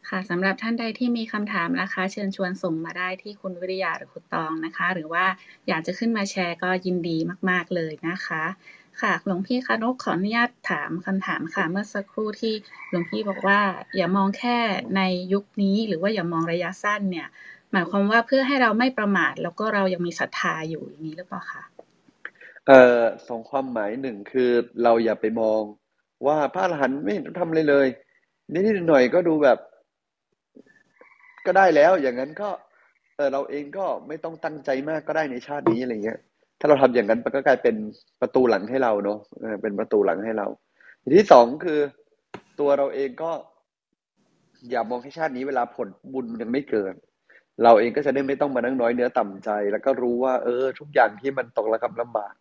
[0.09, 5.25] ค่ะสำหรับท่านใดที่มีคำถามนะคะ เชิญชวนส่งมาได้ที่คุณวิริยาหรือคุณตองนะคะ หรือว่า
[5.67, 7.17] อยากจะขึ้นมาแชร์ก็ยินดี
[7.49, 8.43] มาก ๆเลยนะคะ
[9.01, 12.53] ค่ะหลวงพี่คะนกขออนุญาตถามคำถามค่ะ เมื่อสักครู่ที่
[12.89, 13.59] หลวงพี่บอกว่า
[13.95, 14.57] อย่ามองแค่
[14.97, 15.01] ใน
[15.33, 17.27] ยุคนี้ หรือว่าอย่ามองระยะสั้นเนี่ย
[17.71, 21.63] หมายความว่าเพื่อให้เราไม่ประมาท แล้วก็เรายังมีศรัทธาอยู่อย่างนี้หรือเปล่าคะ
[22.67, 24.51] เอ่อสองความหมายหนึ่งคือ
[24.83, 25.61] เราอย่าไปมอง
[26.27, 27.87] ว่าพระอรหันต์ไม่ทำอะไรเลย
[28.51, 29.57] นิดๆหน่อยก็ดูแบบ
[31.47, 32.49] ก็ได้แล้ว อย่างนั้นก็
[33.15, 36.19] เออเราเองก็ไม่ต้องตั้งใจมากก็ได้ในชาตินี้อะไรเงี้ย
[36.59, 37.75] ถ้าเราทำอย่างนั้นมันก็กลายเป็น
[38.21, 39.19] ประตูหลังให้เราเนาะ
[39.61, 40.47] เป็นประตูหลังให้เรา
[41.17, 41.79] ที่สองคือ
[42.59, 43.31] ตัวเราเองก็
[44.69, 46.93] อย่ามองแค่ชาตินี้เวลาผลบุญยังไม่เกิด
[47.63, 52.33] เราเองก็จะได้ไม่ต้องมานั่งน้อยเนื้อต่ำใจ แล้วก็รู้ว่า เออ ทุกอย่างที่มันตกระกำลำบาก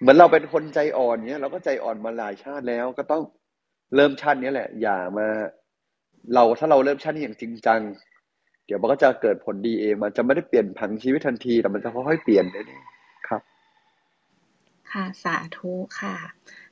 [0.00, 3.22] เหมือนเราเป็นคนใจอ่อนเนี้ยเราก็ใจอ่อนมาหลายชาติแล้ว ก็ต้อง
[3.96, 5.26] เริ่มชาตินี้แหละ อย่ามา
[6.34, 7.80] เราถ้าเราเริ่มชาตินี้อย่างจริงจัง
[8.66, 12.64] เดี๋ยวมันก็จะเกิดผลดีเองมันจะไม่ได้เปลี่ยนผังชีวิตทันทีแต่มันจะค่อยๆเปลี่ยนเลย
[13.28, 13.42] ครับ
[14.92, 16.14] ค่ะสาธุค่ะ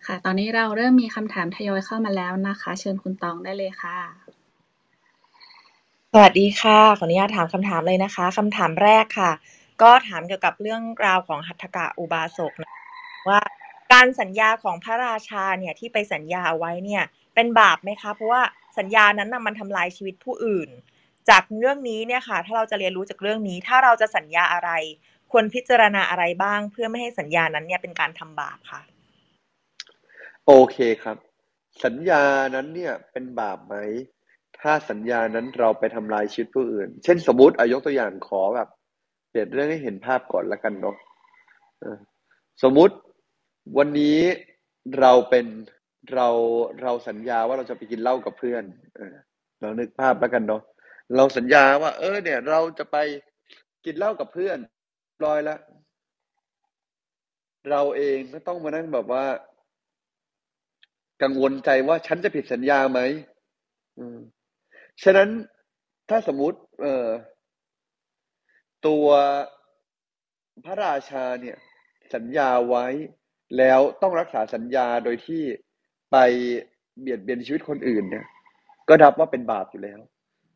[0.06, 3.98] ค่ะ ตอนนี้เราเริ่มมีคำถามทยอยเข้ามาแล้วนะคะ เชิญคุณตองได้เลยค่ะ
[6.12, 9.30] สวัสดีค่ะขออนุญาตถามคำถามเลยนะคะคำถามแรกค่ะ
[9.82, 12.72] ก็ถามเกี่ยวกับเรื่องราวของหัตถกะอุบาสกนะ
[13.28, 13.40] ว่า
[13.92, 17.02] การสัญญาของพระราชาเนี่ยที่ไปสัญญาเอาไว้เนี่ย
[17.34, 18.42] เป็นบาปไหมคะ เพราะว่า
[18.78, 20.68] สัญญานั้นนะมันทำลายชีวิตผู้อื่น
[21.30, 24.70] จากเรื่องนี้เนี่ยค่ะ ถ้าเราจะเรียนรู้จากเรื่องนี้ ถ้าเราจะสัญญาอะไร
[25.30, 28.80] ควรพิจารณาอะไรบ้าง เพื่อไม่ให้สัญญานั้นเนี่ยเป็นการทำบาปค่ะ
[30.46, 31.16] โอเคครับ
[31.84, 32.22] สัญญา
[32.54, 33.74] นั้นเนี่ยเป็นบาปไหม
[34.60, 38.68] ถ้าสัญญานั้นเราไปทำลายชีวิตผู้อื่น เช่น สมมติอายกตัวอย่างขอแบบ
[39.30, 40.96] เปลี่ยนเรื่องให้เห็นภาพก่อนละกันเนาะ
[42.62, 42.94] สมมุติ
[43.78, 44.18] วันนี้
[45.00, 45.46] เราเป็น
[46.14, 46.28] เรา
[46.82, 48.64] เราสัญญาว่าเราจะไปกินเหล้ากับเพื่อน
[49.60, 50.62] เรานึกภาพแล้วกันเนาะ
[51.16, 52.96] เราสัญญาว่า เออ เนี่ย เราจะไป
[53.84, 54.58] กินเหล้ากับเพื่อน
[55.24, 55.60] รอยล้ว
[57.70, 59.24] เราเองก็ต้องมานั่งแบบว่า
[61.22, 63.00] กังวลใจว่าฉันจะผิดสัญญาไหม
[65.02, 65.28] ฉะนั้น
[66.08, 67.08] ถ้าสมมุติ เออ
[68.86, 69.06] ตัว
[70.64, 71.56] พระราชาเนี่ย
[72.14, 72.86] สัญญาไว้
[73.58, 75.42] แล้วต้องรักษาสัญญาโดยที่
[76.12, 76.16] ไป
[77.00, 78.26] เบียดเบียนชีวิตคนอื่นเนี่ย
[78.88, 80.00] ก็นับว่าเป็นบาปอยู่แล้ว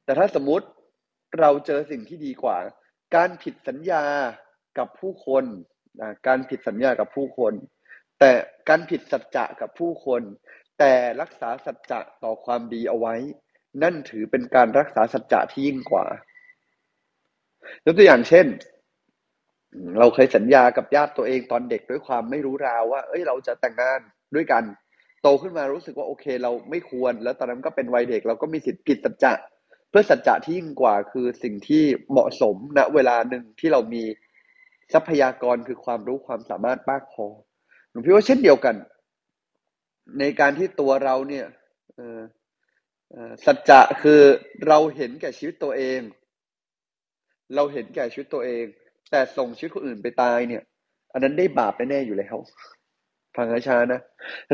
[0.04, 0.66] แต่ถ้าสมมติ
[1.40, 2.58] เราเจอสิ่งที่ดีกว่า
[3.16, 4.04] การผิดสัญญา
[4.78, 5.44] กับผู้คน
[6.26, 7.52] การผิดสัญญากับผู้คน
[8.20, 8.30] แต่
[8.68, 10.22] การผิดสัจจะกับผู้คน
[10.78, 13.14] แต่รักษาสัจจะต่อความดีเอาไว้
[13.82, 16.06] นั่นถือเป็นการรักษาสัจจะที่ยิ่งกว่า
[17.84, 18.46] ยกตัวอย่างเช่น
[19.98, 24.00] เราเคยสัญญากับญาติตัวเองตอนเด็กด้วยความไม่รู้ราวว่า เอ้ยเราจะแต่งงาน
[24.34, 24.64] ด้วยกัน
[25.22, 29.32] โตขึ้นมารู้สึกว่าโอเค เราไม่ควร แล้วตอนนั้นก็เป็นวัยเด็ก เราก็มีสิทธิ์ผิดสัจจะ
[29.96, 34.04] พื่อสัจจะที่ยิ่งกว่าคือสิ่งที่เหมาะสมณเวลาหนึ่งที่เรามี
[34.92, 37.26] ทรัพยากรคือความรู้ความสามารถมากพอ
[37.90, 38.74] หลวงพี่ว่าเช่นเดียวกัน
[40.18, 41.46] ในการที่ตัวเราเนี่ย
[43.44, 44.20] สัจจะคือ
[44.66, 46.00] เราเห็นแก่ชีวิตตัวเอง
[47.54, 48.64] เราเห็นแก่ชีวิตตัวเอง
[49.10, 50.62] แต่ส่งชีวิตคนอื่นไปตายเนี่ย
[51.12, 52.36] อันนั้นได้บาปแน่ๆอยู่แล้ว
[53.36, 54.00] ฟังช้านะ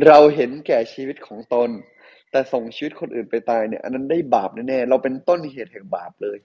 [0.07, 1.71] เราเห็นแก่ชีวิตของตน
[2.31, 6.39] แต่ส่งชีวิตคนอื่นไปตายเนี่ย อันนั้นได้บาปแน่ๆเราเป็นต้นเหตุแห่งบาปเลย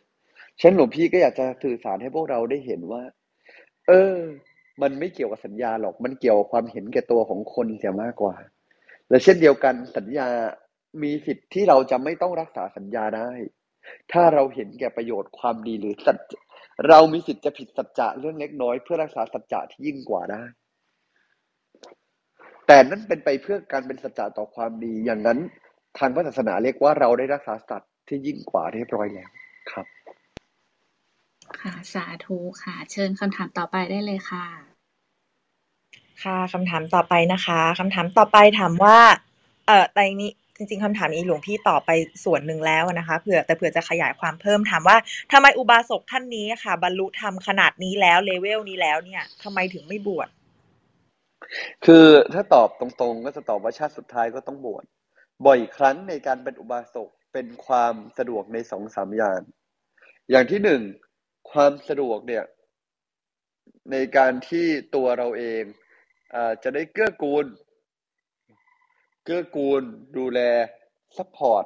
[0.59, 3.03] ฉะนั้นหลวงพี่ก็อยากจะสื่อสารให้พวกเราได้เห็นว่า
[3.87, 4.15] เออ
[4.81, 8.35] มันไม่เกี่ยวกับสัญญาหรอก มันเกี่ยวกับความเห็นแก่ตัวของคนเสียมากกว่า
[9.09, 10.27] และเช่นเดียวกันสัญญา
[11.03, 13.31] มีสิทธิ์ที่เราจะไม่ต้องรักษาสัญญาได้
[14.11, 16.17] ถ้าเราเห็นแก่ประโยชน์ความดีหรือสัจ
[16.87, 20.43] เรามีสิทธิ์จะผิดสัจจะเรื่องเล็กน้อย เพื่อรักษาสัจจะที่ยิ่งกว่าได้
[22.67, 25.39] แต่นั่นเป็นไปเพื่อการเป็นสัจจะต่อความดีอย่างนั้น
[25.97, 29.29] ทางพระศาสนาเรียกว่าเราได้รักษาสัจที่ยิ่งกว่าเรียบร้อยแล้ว
[29.71, 29.85] ครับ
[31.61, 34.45] ค่ะสาธุค่ะ เชิญคำถามต่อไปได้เลยค่ะ
[36.23, 38.97] ค่ะคำถามต่อไปนะคะคำถามต่อไปถามว่า
[39.67, 41.91] เอ่อในนี้จริงๆคำถามนี้หลวงพี่ตอบไป
[42.25, 44.97] ส่วนหนึ่งแล้วนะคะเผื่อแต่เผื่อจะขยายความเพิ่มถามว่า
[45.31, 50.27] ทำไมอุบาสกท่านนี้ค่ะ บรรลุธรรมขนาดนี้แล้วเลเวลนี้แล้วเนี่ยทำไมถึงไม่บวช
[51.85, 54.85] คือถ้าตอบตรงๆ ก็จะตอบว่าชาติสุดท้ายก็ต้องบวช
[55.45, 59.39] บ่อยครั้งในการเป็นอุบาสกเป็นความสะดวกในสองสามอย่าง
[60.31, 60.81] อย่างที่หนึ่ง
[61.51, 62.43] ความสะดวกเนี่ย
[63.91, 65.63] ในการที่ตัวเราเอง
[66.35, 67.45] อจะได้เกื้อกูล
[69.23, 69.81] เกื้อกูล
[70.17, 70.39] ดูแล
[71.17, 71.65] support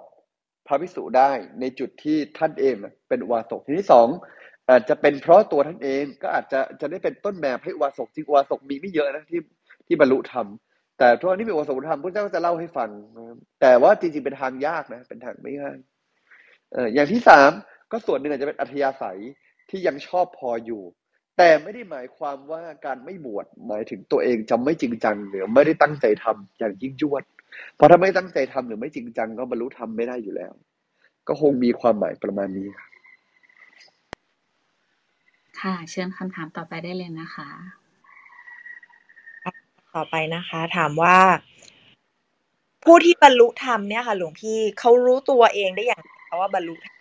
[0.67, 2.75] พระภิกษุได้ในจุดที่ท่านเอง
[3.07, 4.07] เป็นอุบาสกทีที่สอง
[4.69, 9.41] อาจจะเป็นเพราะตัวท่านเองก็อาจจะจะได้เป็นต้นแบบให้อุบาสกจริงอุบาสกมีไม่เยอะนะที่
[9.87, 10.47] ที่บรรลุธรรม
[10.99, 12.89] แต่ทุกที่เป็นอุบาสกธรรมพระเจ้าก็จะเล่าให้ฟัง
[13.61, 15.77] แต่ว่าจริงๆเป็นทางยากนะ เป็นทางไม่ง่าย
[16.73, 17.51] เอออย่างที่สาม
[17.91, 19.19] ก็ส่วนหนึ่งอาจจะเป็นอัธยาศัย
[19.69, 20.83] ที่ยังชอบพออยู่
[21.37, 27.23] แต่ไม่ได้หมายความว่าการไม่บวชหมายถึงตัวเองจะไม่จริงจังหรือไม่ได้ตั้งใจทำอย่างยิ่งยวด
[27.75, 30.53] เพราะถ้าไม่ตั้งใจทำหรือไม่จริงจังก็บรรลุธรรมไม่ได้อยู่แล้ว
[31.27, 32.67] ก็คงมีความหมายประมาณนี้
[35.61, 37.49] ค่ะ เชิญคำถามต่อไปได้เลยนะคะ
[39.95, 41.17] ต่อไปนะคะ ถามว่า
[42.83, 46.95] ผู้ที่บรรลุธรรมเนี่ยค่ะ หลวงพี่เขารู้ตัวเองได้อย่างไรว่าบรรลุธรรม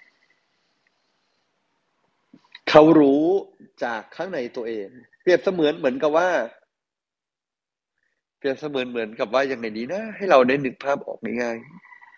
[2.70, 3.24] เขารู้
[3.84, 4.88] จากข้างในตัวเอง
[5.22, 6.28] เปรียบเสมือนเหมือนกับว่า
[8.38, 11.56] เปรียบเสมือนเหมือนกับว่าอย่างไงนี้นะ ให้เราได้นึกภาพออกง่าย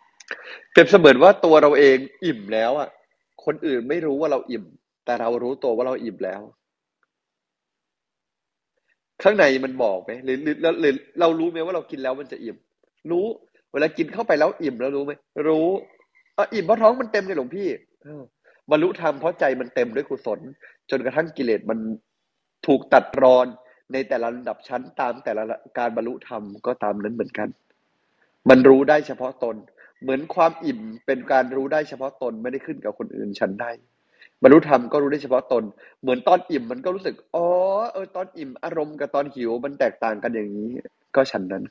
[0.07, 2.89] ๆเปรียบเสมือนว่าตัวเราเองอิ่มแล้วอะ
[3.45, 4.65] คนอื่นไม่รู้ว่าเราอิ่ม
[5.05, 6.41] แต่เรารู้ตัวว่าเราอิ่มแล้ว
[9.23, 12.57] ข้างในมันบอกไหมหรือหรือหรือเรารู้ไหมว่าเรากินแล้วมันจะอิ่ม
[13.11, 13.27] รู้
[13.73, 15.13] เวลากินเข้าไปแล้วอิ่มแล้วรู้ไหม
[15.49, 15.69] รู้
[16.37, 17.69] อะอิ่มเพราะท้องมันเต็มเลยหลวงพี่
[18.71, 20.41] บรรลุธรรมเพราะใจมันเต็มด้วยกุศล
[20.91, 21.79] จนกระทั่งกิเลสมัน
[22.67, 23.47] ถูกตัดรอน
[23.93, 25.43] ในแต่ละระดับชั้นตามแต่ละ
[25.79, 27.49] การบรรลุธรรมก็ตามนั้นเหมือนกัน
[28.49, 29.57] มันรู้ได้เฉพาะตน
[30.03, 33.71] เหมือนความอิ่มเป็นการรู้ได้เฉพาะตนไม่ได้ขึ้นกับคนอื่นฉันได้
[34.43, 35.65] บรรลุธรรมก็รู้ได้เฉพาะตน
[36.03, 37.47] เหมือนตอนอิ่มมันก็รู้สึก อ๋อ
[37.93, 40.71] เออ ตอนอิ่มอารมณ์กับตอนหิวมันแตกต่างกันอย่างนี้
[41.17, 41.65] ก็ฉันนั้น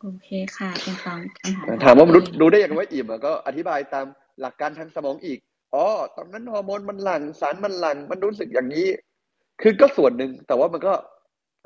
[0.00, 4.06] โอเคค่ะเป็นคำคำถามถามว่ามนุษย์รู้ได้อย่างไรว่าอิ่มก็อธิบายตาม
[4.40, 5.38] หลักการทางสมองอีก
[5.74, 5.84] อ๋อ
[6.16, 8.86] ตอนนั้นฮอร์โมนมันหลั่งสารมันหลั่งมันรู้สึกอย่างนี้
[9.62, 10.94] คือก็ส่วนหนึ่ง แต่ว่ามันก็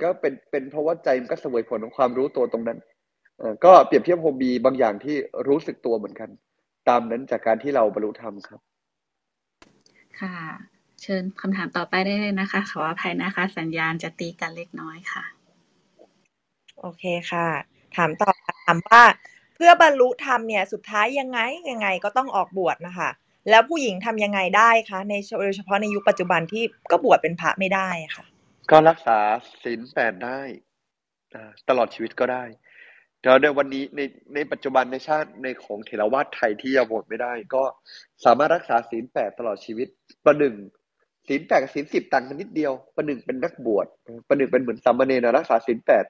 [0.03, 2.79] ก็เป็น เป็นเพราะว่าใจมันก็สวยผลของความรู้ตัวตรงนั้น
[3.39, 5.17] เออก็เปรียบเทียบโฮบีบางอย่างที่
[5.49, 6.31] รู้สึกตัวเหมือนกัน
[6.89, 8.61] ตามนั้นจากการที่เราบรรลุธรรมครับ
[10.21, 10.37] ค่ะ
[11.03, 15.25] เชิญคำถามต่อไปได้เลยนะคะ ขออภัยนะคะ สัญญาณจะตีกันเล็กน้อยค่ะ
[16.81, 17.47] โอเคค่ะ
[17.97, 18.31] ถามต่อ
[18.67, 19.03] ถามว่า
[19.55, 21.39] เพื่อบรรลุธรรมเนี่ย สุดท้ายยังไง
[21.71, 23.11] ยังไงก็ต้องออกบวชนะคะ
[23.51, 28.25] แล้วผู้หญิงทำยังไงได้คะในโดยเฉพาะในยุคปัจจุบันที่ก็บวชเป็นพระไม่ได้ค่ะ
[28.71, 29.19] ก็รักษา
[29.63, 30.41] ศีลแปดได้
[31.69, 32.45] ตลอดชีวิตก็ได้
[33.21, 34.01] เดี๋ยวในวันนี้ใน
[34.35, 37.63] ในปัจจุบันในชาติในของเถรวาทไทยที่ยังบวชไม่ได้ ก็
[38.25, 39.89] สามารถรักษาศีลแปดตลอดชีวิต
[40.25, 40.55] ประหนึ่ง
[41.29, 43.87] ศีลแปดกับศีลสิบต่างกันนิดเดียว ประหนึ่งเป็นนักบวช
[44.29, 46.05] ประหนึ่งเป็นเหมือนสามเณรรักษาศีลแปด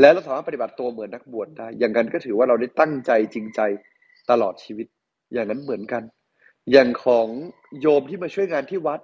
[0.00, 3.60] แล้วเราสามารถปฏิบัติตัวเหมือนนักบวชได้ อย่างนั้นก็ถือว่าเราได้ตั้งใจจริงใจ
[4.30, 4.86] ตลอดชีวิต
[5.32, 6.02] อย่างนั้นเหมือนกัน
[6.72, 7.28] อย่างของ
[7.80, 9.00] โยมที่มาช่วยงานที่วัด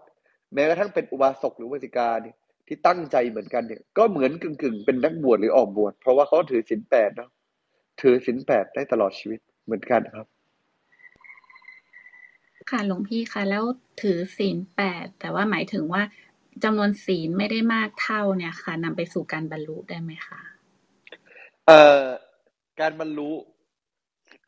[0.55, 2.37] แม้กระทั่งเป็นอุบาสกหรืออุบาสิกาเนี่ย
[2.73, 7.31] ที่ตั้งใจเหมือนกันเนี่ยก็เหมือนกึ่งๆ เป็นนักบวชหรือออกบวชเพราะว่าเขาถือศีลแปดเนาะ
[8.01, 10.27] ถือศีลแปดได้ตลอดชีวิตเหมือนกันครับ
[12.71, 13.65] ค่ะหลวงพี่คะแล้ว
[14.03, 16.03] ถือศีลแปดแต่ว่าหมายถึงว่า
[16.65, 20.41] จำนวนศีลไม่ได้มากเท่าเนี่ยค่ะนำไปสู่การบรรลุได้ไหมคะ
[21.67, 22.05] เอ่อ
[22.81, 23.31] การบรรลุ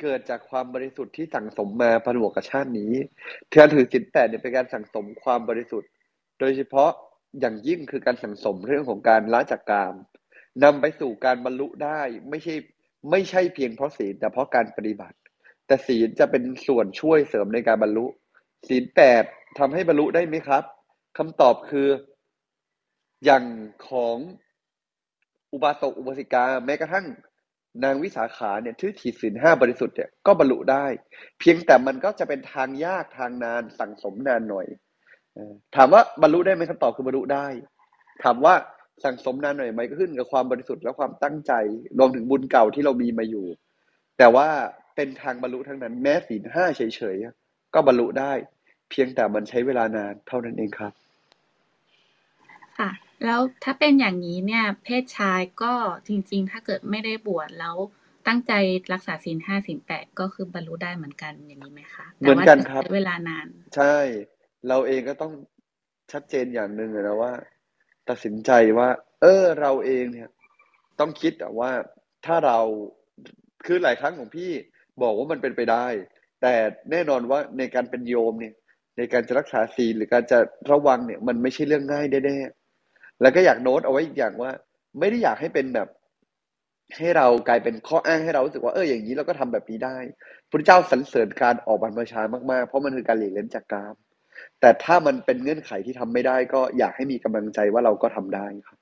[0.00, 2.92] เกิดจากความบริสุทธิ์ที่สั่งสมมาผนวกกับชาตินี้
[3.54, 5.90] การถือศีลแปดเนี่ยเป็นการสั่งสมความบริสุทธิ์
[6.40, 6.90] โดยเฉพาะ
[7.40, 9.94] อย่างยิ่งคือการสั่งสมเรื่องของการละจากกาม
[10.64, 12.54] นำไปสู่การบรรลุได้ไม่ใช่
[13.10, 15.16] ไม่ใช่เพียงเพราะศีลแต่เพราะการปฏิบัติ
[15.66, 18.06] แต่ศีลจะเป็นส่วนช่วยเสริมในการบรรลุ
[18.68, 19.24] ศีลแปด
[19.58, 20.64] ทำให้บรรลุได้ไหมครับ
[21.18, 21.88] คำตอบคือ
[23.24, 23.44] อย่าง
[23.88, 24.16] ของ
[25.52, 27.06] อุบาสกอุบาสิกาแม้กระทั่ง
[27.84, 30.86] นางวิสาขาเนี่ยที่ถีศีลห้าบริสุทธิ์เนี่ยก็บรรลุได้
[31.38, 34.66] เพียงแต่มันก็จะเป็นทางยากทางนานสั่งสมนานหน่อย
[35.76, 37.46] ถามว่าบรรลุได้ไหมคำตอบคือบรรลุได้
[38.22, 38.54] ถามว่า
[39.04, 41.52] สั่งสมนานหน่อยไหมก็ขึ้นกับความบริสุทธิ์และความตั้งใจ
[41.98, 43.46] รวมถึงบุญเก่าที่เรามีมาอยู่
[44.18, 44.48] แต่ว่า
[44.96, 46.82] เป็นทางบรรลุทั้งนั้นแม้ศีลห้าเฉ
[47.14, 48.32] ยๆก็บรรลุได้
[48.90, 50.92] เพียงแต่มันใช้เวลานานเท่านั้นเองครับ
[52.78, 52.90] ค่ะ
[53.24, 55.74] แล้วถ้าเป็นอย่างนี้เนี่ย เพศชายก็
[56.06, 57.76] จริง ๆ ถ้าเกิดไม่ได้บวชแล้ว
[58.26, 58.52] ตั้งใจ
[58.92, 63.96] รักษาศีลห้าศีลแปดก็คือบรรลุได้เหมือนกันอย่างนี้ไหมคะเหมือนกันแต่ว่าจะครับใช้เวลานาน ใช่
[64.68, 65.32] เราเองก็ต้อง
[66.12, 67.32] ชัดเจนอย่างหนึ่งนะว่า
[68.08, 68.88] ตัดสินใจว่า
[69.20, 70.28] เออ เราเองเนี่ย
[71.00, 71.72] ต้องคิดว่า
[72.26, 72.58] ถ้าเรา
[73.66, 74.50] คือหลายครั้งของพี่
[75.02, 75.86] บอกว่ามันเป็นไปได้
[76.42, 76.54] แต่
[76.90, 78.54] แน่นอนว่าในการเป็นโยมเนี่ย
[78.96, 80.38] ในการจะรักษาศีลหรือการจะ
[80.72, 84.50] ระวังเนี่ย มันไม่ใช่เรื่องง่ายแน่ๆแล้วก็อยากโน้ตเอาไว้อีกอย่างว่า
[84.98, 85.88] ไม่ได้อยากให้เป็นแบบ
[86.98, 89.96] ให้เรากลายเป็นข้ออ้างให้เรารู้สึกว่าเอออย่างนี้เราก็ทำแบบนี้ได้
[90.50, 93.94] พระเจ้าสรรเสริญการออกบรรพชามากๆเพราะมันคือการหลีกเล่นจากกาม
[94.60, 98.78] แต่ถ้ามันเป็นเงื่อนไขที่ทำไม่ได้ก็อยากให้มีกำลังใจว่าเราก็ทำได้ครับ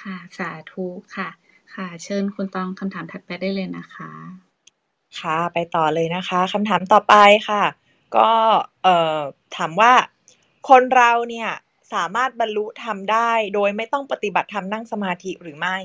[0.00, 0.86] ค่ะสาธุ
[1.16, 1.28] ค่ะ
[1.74, 4.12] ค่ะ เชิญคุณตองคำถามถัดไปได้เลยนะคะ
[5.20, 7.14] ค่ะไปต่อเลยนะคะคำถามต่อไป
[7.48, 7.64] ค่ะ
[8.16, 8.30] ก็
[8.82, 9.18] เอ่อ
[9.56, 9.92] ถามว่า
[10.68, 11.50] คนเราเนี่ย
[11.94, 15.78] สามารถบรรลุธรรมได้ โดยไม่ต้องปฏิบัติธรรมนั่งสมาธิหรือไม่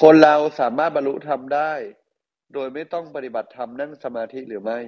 [0.00, 1.72] คนเราสามารถบรรลุธรรมได้
[2.54, 4.80] โดยไม่ต้องปฏิบัติธรรมนั่งสมาธิหรือไม่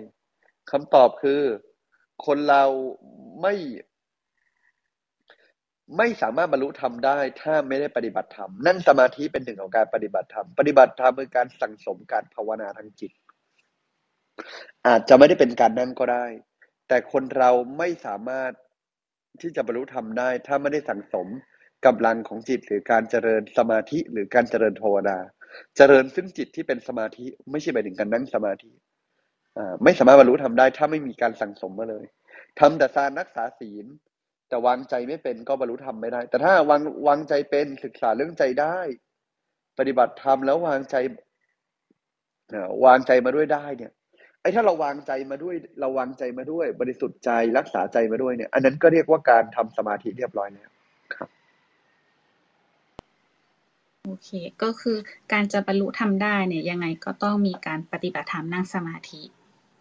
[0.71, 1.41] คำตอบคือ
[2.27, 2.65] คนเรา
[3.43, 3.55] ไม่
[5.99, 13.13] ไม่สามารถบรรลุธรรมได้ ถ้าไม่ได้ปฏิบัติธรรมนั่งสมาธิเป็นหนึ่งของการปฏิบัติธรรมปฏิบัติธรรมคือการสั่งสมการภาวนาทางจิต
[14.87, 16.27] อาจจะไม่ได้เป็นการนั่งก็ได้
[16.89, 18.53] แต่คนเราไม่สามารถ
[19.41, 21.27] ที่จะบรรลุธรรมได้ ถ้าไม่ได้สั่งสม
[21.87, 25.19] กำลังของจิตหรือการเจริญสมาธิหรือการเจริญภาวนา
[25.77, 28.71] เจริญซึ่งจิตที่เป็นสมาธิ ไม่ใช่หมายถึงการนั่งสมาธิ
[29.85, 32.05] ไม่สามารถบรรลุธรรมได้ถ้าไม่มีการสั่งสมมาเลย
[32.61, 33.87] ทำแต่ทานรักษาศีล
[34.49, 38.79] แต่วางใจไม่เป็นก็บรรลุธรรมไม่ได้ แต่ถ้าวางวางใจเป็นศึกษาเรื่องใจได้
[39.79, 40.97] ปฏิบัติธรรมแล้ววางใจ
[42.51, 43.93] เอ่อวางใจมาด้วยได้เนี่ย
[44.41, 50.71] ไอ้ถ้าเราวางใจมาด้วย เราวางใจมาด้วย บริสุทธิ์ใจรักษาใจมาด้วยเนี่ย อันนั้นก็เรียกว่าการทำสมาธิเรียบร้อยแล้ว
[51.15, 51.29] ครับ
[54.07, 54.31] โอเค
[54.63, 54.99] ก็คือ
[55.33, 59.23] การจะบรรลุธรรมได้เนี่ยยังไงก็ต้องมีการปฏิบัติธรรมนั่งสมาธิ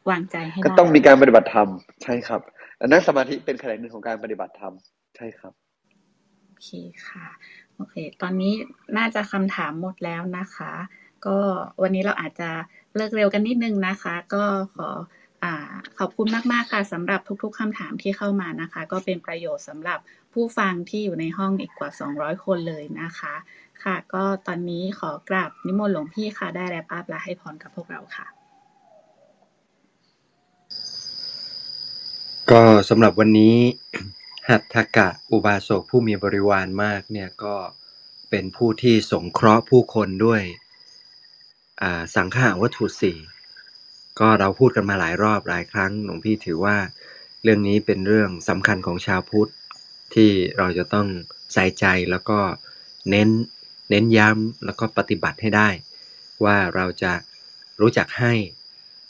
[0.10, 1.70] วางใจให้ก็ได้ต้องมีการปฏิบัติธรรม
[2.04, 2.42] ใช่ครับ
[2.82, 4.74] อันนั้นสมาธิเป็นแขนงหนึ่งของการปฏิบัติธรรม
[5.16, 5.54] ใช่ครับ
[6.48, 6.70] โอเค
[7.08, 7.28] ค่ะ
[7.76, 8.54] โอเค ตอนนี้
[8.98, 10.74] น่าจะคำถามหมดแล้วนะคะ
[11.26, 11.38] ก็
[11.82, 12.50] วันนี้เราอาจจะ
[12.96, 14.44] เลิกเร็วกันนิดนึงนะคะ ก็
[14.76, 14.90] ขอ
[15.44, 20.00] อ่าขอบคุณมากๆค่ะสำหรับทุกๆคำถามที่เข้ามานะคะ ก็เป็นประโยชน์สำหรับ
[20.34, 23.34] ผู้ฟังที่อยู่ในห้องอีกกว่า 200 คนเลยนะคะ
[23.84, 28.28] ค่ะ ก็ตอนนี้ขอกราบนิมนต์หลวงพี่ค่ะได้แรปอัพและให้พรกับพวกเราค่ะ
[32.52, 33.58] ก็สำหรับวันนี้
[34.50, 37.56] หัตถกะอุบาสกผู้มีบริวารมากเนี่ยก็
[38.30, 40.42] เป็นผู้ที่สงเคราะห์ผู้คนด้วย
[42.16, 43.18] สังฆาวัตถุสี่
[44.20, 46.78] ก็เราพูดกันมาหลายรอบหลายครั้งหลวงพี่ถือว่า
[47.44, 49.52] เรื่องนี้เป็นเรื่องสำคัญของชาวพุทธ
[50.14, 51.08] ที่เราจะต้อง
[51.54, 52.40] ใส่ใจแล้วก็
[53.10, 53.30] เน้น
[53.90, 55.70] เน้นย้ำแล้วก็ปฏิบัติให้ได้
[56.44, 57.14] ว่าเราจะ
[57.82, 58.34] รู้จักให้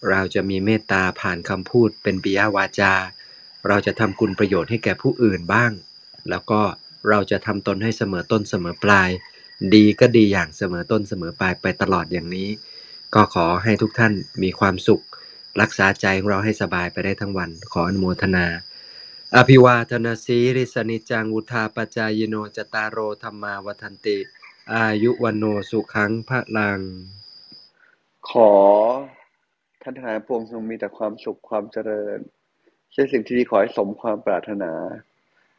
[0.09, 2.93] เราจะมีเมตตาผ่านคำพูดเป็นปิยวาจา
[3.67, 5.71] เราจะทำคุณประโยชน์ให้แก่ผู้อื่นบ้าง
[6.29, 6.61] แล้วก็
[7.09, 9.09] เราจะทำตนให้เสมอต้นเสมอปลาย
[9.75, 12.49] ดีก็ดีอย่างเสมอต้นเสมอปลายไปตลอดอย่างนี้
[13.15, 15.03] ก็ขอให้ทุกท่านมีความสุข
[15.61, 18.45] รักษาใจของเราให้สบายไปได้ทั้งวัน ขออนุโมทนา
[19.35, 24.17] อภิวาทนาสีริสนิจังอุทาปจายโนจตารโรธรรมาวัฒนติ
[24.73, 26.79] อายุวันโนสุขังพระลัง
[28.29, 28.51] ขอ
[29.81, 32.19] ท่านทั้งหลายพวงทรงมีแต่ความสุขความเจริญ
[32.93, 34.71] ใช่สิ่งที่ดีขอให้สมความปรารถนา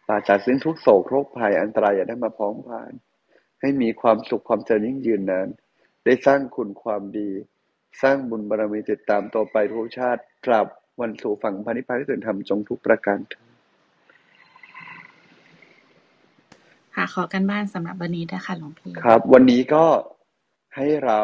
[0.07, 2.93] ปราศจากซึ่งทุกโศกโรคภัยอันตรายอย่าได้มาพ้องผ่าน
[3.61, 5.49] ให้มีความสุขความเจริญยิ่งยืนนาน
[6.05, 7.31] ได้สร้างคุณความดี
[8.03, 10.67] สร้างบุญบารมีติดตามตัวไปทุกชาติตราบ
[11.01, 13.53] วันสู่ฝั่งพระนิพพานที่ถึงธรรมจงทุกประการเถิด
[16.95, 19.85] ค่ะขอกันบ้านสำหรับวันนี้ด้วยค่ะหลวงพี่ ครับ วันนี้ก็
[20.77, 21.21] ให้เรา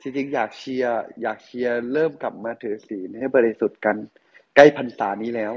[0.00, 3.96] จริงๆอยากเชียร์อยากเชียร์เริ่มกลับมาถือศีลให้บริสุทธิ์กัน
[4.56, 5.54] ใกล้พรรษานี้แล้ว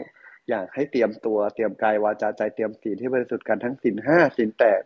[0.50, 4.82] อยากให้เตรียมตัวเตรียมกายวาจาใจเตรียมศีลให้บริสุทธิ์กันทั้งศีลห้าศีลแปด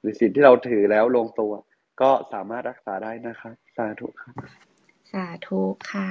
[0.00, 1.52] หรือศีลที่เราถือแล้วลงตัว
[2.00, 4.34] ก็สามารถรักษาได้นะครับสาธุครับ
[5.12, 5.60] สาธุ
[5.92, 6.08] ค่ะ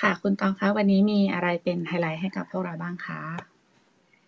[0.00, 3.20] ค่ะคุณตองคะวันนี้มีอะไรเป็นไฮไลท์ให้กับพวกเราบ้างคะ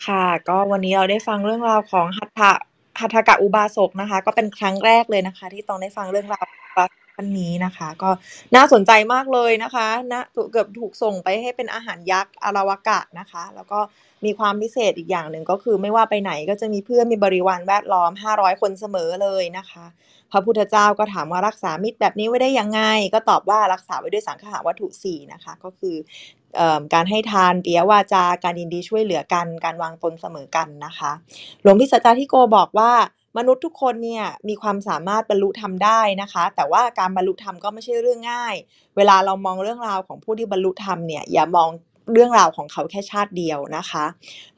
[0.07, 2.53] ค่ะก็วันนี้เราได้ฟังเรื่องราวของหัตถะ
[3.01, 8.11] หัตถกะอุบาสกนะคะ ก็เป็นครั้งแรกเลยนะคะ ที่ต้องได้ฟังเรื่องราวของอุบาสก ท่านนี้นะคะ ก็
[8.57, 13.81] น่าสนใจมากเลยนะคะนะเกือบถูกส่งไปให้เป็นอาหารยักษ์อาราวกะนะคะ แล้วก็
[14.25, 19.87] มีความพิเศษอีกอย่างหนึ่งก็คือไม่ว่าไปไหนก็จะมีเพื่อนมีบริวารแวดล้อม 500 คนเสมอเลยนะคะ
[20.33, 22.81] พระพุทธเจ้าก็ถามว่ารักษามิตรแบบนี้ไว้ได้ยังไง
[23.15, 25.97] ก็ตอบว่ารักษาไว้ด้วยสังฆะวัตถุสี่นะคะ ก็คือ
[26.57, 31.13] เอ่อการให้ทานเปียวาจาการยินดีช่วยเหลือกัน การวางตนเสมอกันนะคะ
[31.63, 32.93] หลวงพี่สัจจาธิโกบอกว่า
[33.39, 38.55] มนุษย์ทุกคนเนี่ยมีความสามารถบรรลุธรรมได้นะคะ แต่ว่าการบรรลุธรรมก็ไม่ใช่เรื่องง่าย
[38.97, 41.70] เวลาเรามองเรื่องราวของผู้ที่บรรลุธรรมเนี่ยอย่ามอง
[42.12, 44.05] เรื่องราวของเขาแค่ชาติเดียวนะคะ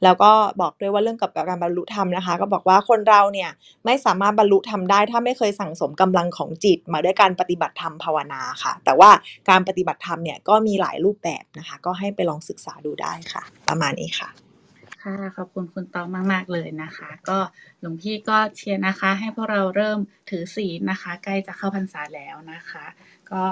[0.03, 3.49] แล้วก็บอกด้วยว่าเรื่องกับการบรรลุธรรมนะคะ ก็บอกว่าคนเราเนี่ย
[3.85, 9.09] ไม่สามารถบรรลุธรรมได้ ถ้าไม่เคยสั่งสมกำลังของจิต มาด้วยการปฏิบัติธรรมภาวนาค่ะ แต่ว่า
[9.49, 14.44] การปฏิบัติธรรมเนี่ยก็มีหลายรูปแบบนะคะ ก็ให้ไปลองศึกษาดูได้ค่ะ ประมาณนี้ค่ะ
[15.05, 17.39] ค่ะ ขอบคุณคุณตองมาก ๆ เลยนะคะ ก็
[17.79, 19.99] หลวงพี่ก็เชียร์นะคะ ให้พวกเราเริ่ม
[20.29, 22.85] ถือศีลนะคะ ใกล้จะเข้าพรรษาแล้วนะคะ
[23.31, 23.43] ก็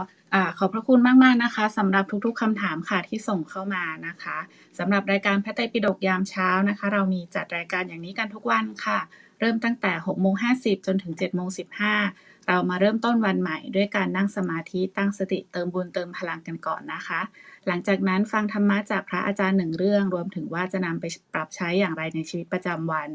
[0.57, 4.37] ขอบพระคุณมาก ๆ นะคะสำหรับทุก ๆคำถามค่ะที่ส่งเข้ามานะคะ
[4.77, 8.99] สำหรับรายการพระไตรปิฎกยามเช้านะคะ เรามีจัดรายการอย่างนี้กันทุกวันค่ะ
[9.39, 11.49] เริ่มตั้งแต่6โมง50 จนถึง7โมง
[11.97, 17.21] 15 เรามาเริ่มต้นวันใหม่ด้วยการนั่งสมาธิตั้งสติเติมบุญเติมพลังกันก่อนนะคะ
[17.67, 23.09] หลังจากนั้นฟังธรรมะจากพระอาจารย์หนึ่งเรื่อง รวมถึงว่าจะนำไปปรับใช้อย่างไรในชีวิตประจำวัน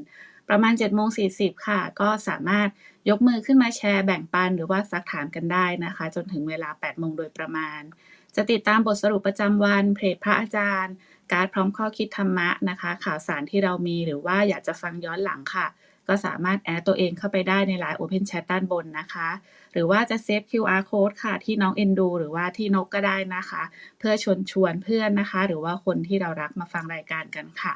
[0.48, 2.68] ประมาณ7จ็ดโมงสีค่ะ ก็สามารถ
[3.08, 7.80] ยกมือขึ้นมาแชร์แบ่งปันหรือว่าซักถามกันได้นะคะ จนถึงเวลา8ปดโมงโดยประมาณ
[8.36, 10.94] จะติดตามบทสรุปประจำวัน เพจพระอาจารย์
[11.32, 15.66] การ์ดพร้อมข้อคิดธรรมะนะคะ ข่าวสารที่เรามีหรือว่าอยากจะฟังย้อนหลังค่ะ
[16.08, 19.28] ก็สามารถแอดตัวเองเข้าไปได้ในไลน์ Open Chat ด้านบนนะคะ
[19.72, 23.62] หรือว่าจะเซฟ QR code ค่ะ ที่น้องเอ็นดู หรือว่าที่นกก็ได้นะคะ
[23.98, 27.74] เพื่อชวนชวนเพื่อนนะคะ หรือว่าคนที่เรารักมาฟังรายการกันค่ะ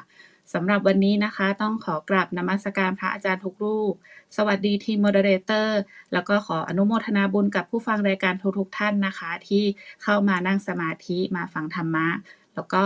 [0.53, 3.93] สำหรับวันนี้นะคะ ต้องขอกราบนมัสการพระอาจารย์ทุกรูป
[4.37, 5.79] สวัสดีทีม moderator
[6.13, 9.63] แล้วก็ขออนุโมทนาบุญกับผู้ฟังรายการทุกๆท่านนะคะ ที่
[10.03, 12.07] เข้ามานั่งสมาธิมาฟังธรรมะ
[12.55, 12.81] แล้วก็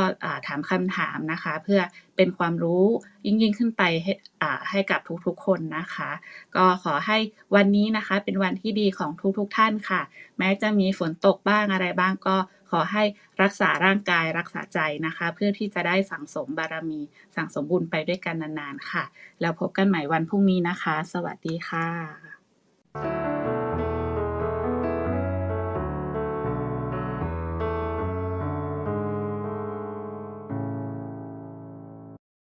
[0.47, 1.81] ถามคำถามนะคะ เพื่อ
[2.15, 2.85] เป็นความรู้
[3.25, 4.13] ยิ่งยิ่งขึ้นไปให้
[4.69, 6.09] ให้กับทุกๆคนนะคะ
[6.55, 7.17] ก็ขอให้
[7.55, 10.01] วันนี้นะคะ เป็นวันที่ดีของทุกๆท่านค่ะ
[10.37, 12.37] แม้จะมีฝนตกบ้างอะไรบ้างก็
[12.71, 13.03] ขอให้
[13.41, 16.99] รักษาร่างกายรักษาใจนะคะ เพื่อที่จะได้สั่งสมบารมี
[17.35, 19.03] สั่งสมบุญไปด้วยกันนานๆค่ะ
[19.41, 23.36] แล้วพบกันใหม่วันพรุ่งนี้นะคะ สวัสดีค่ะ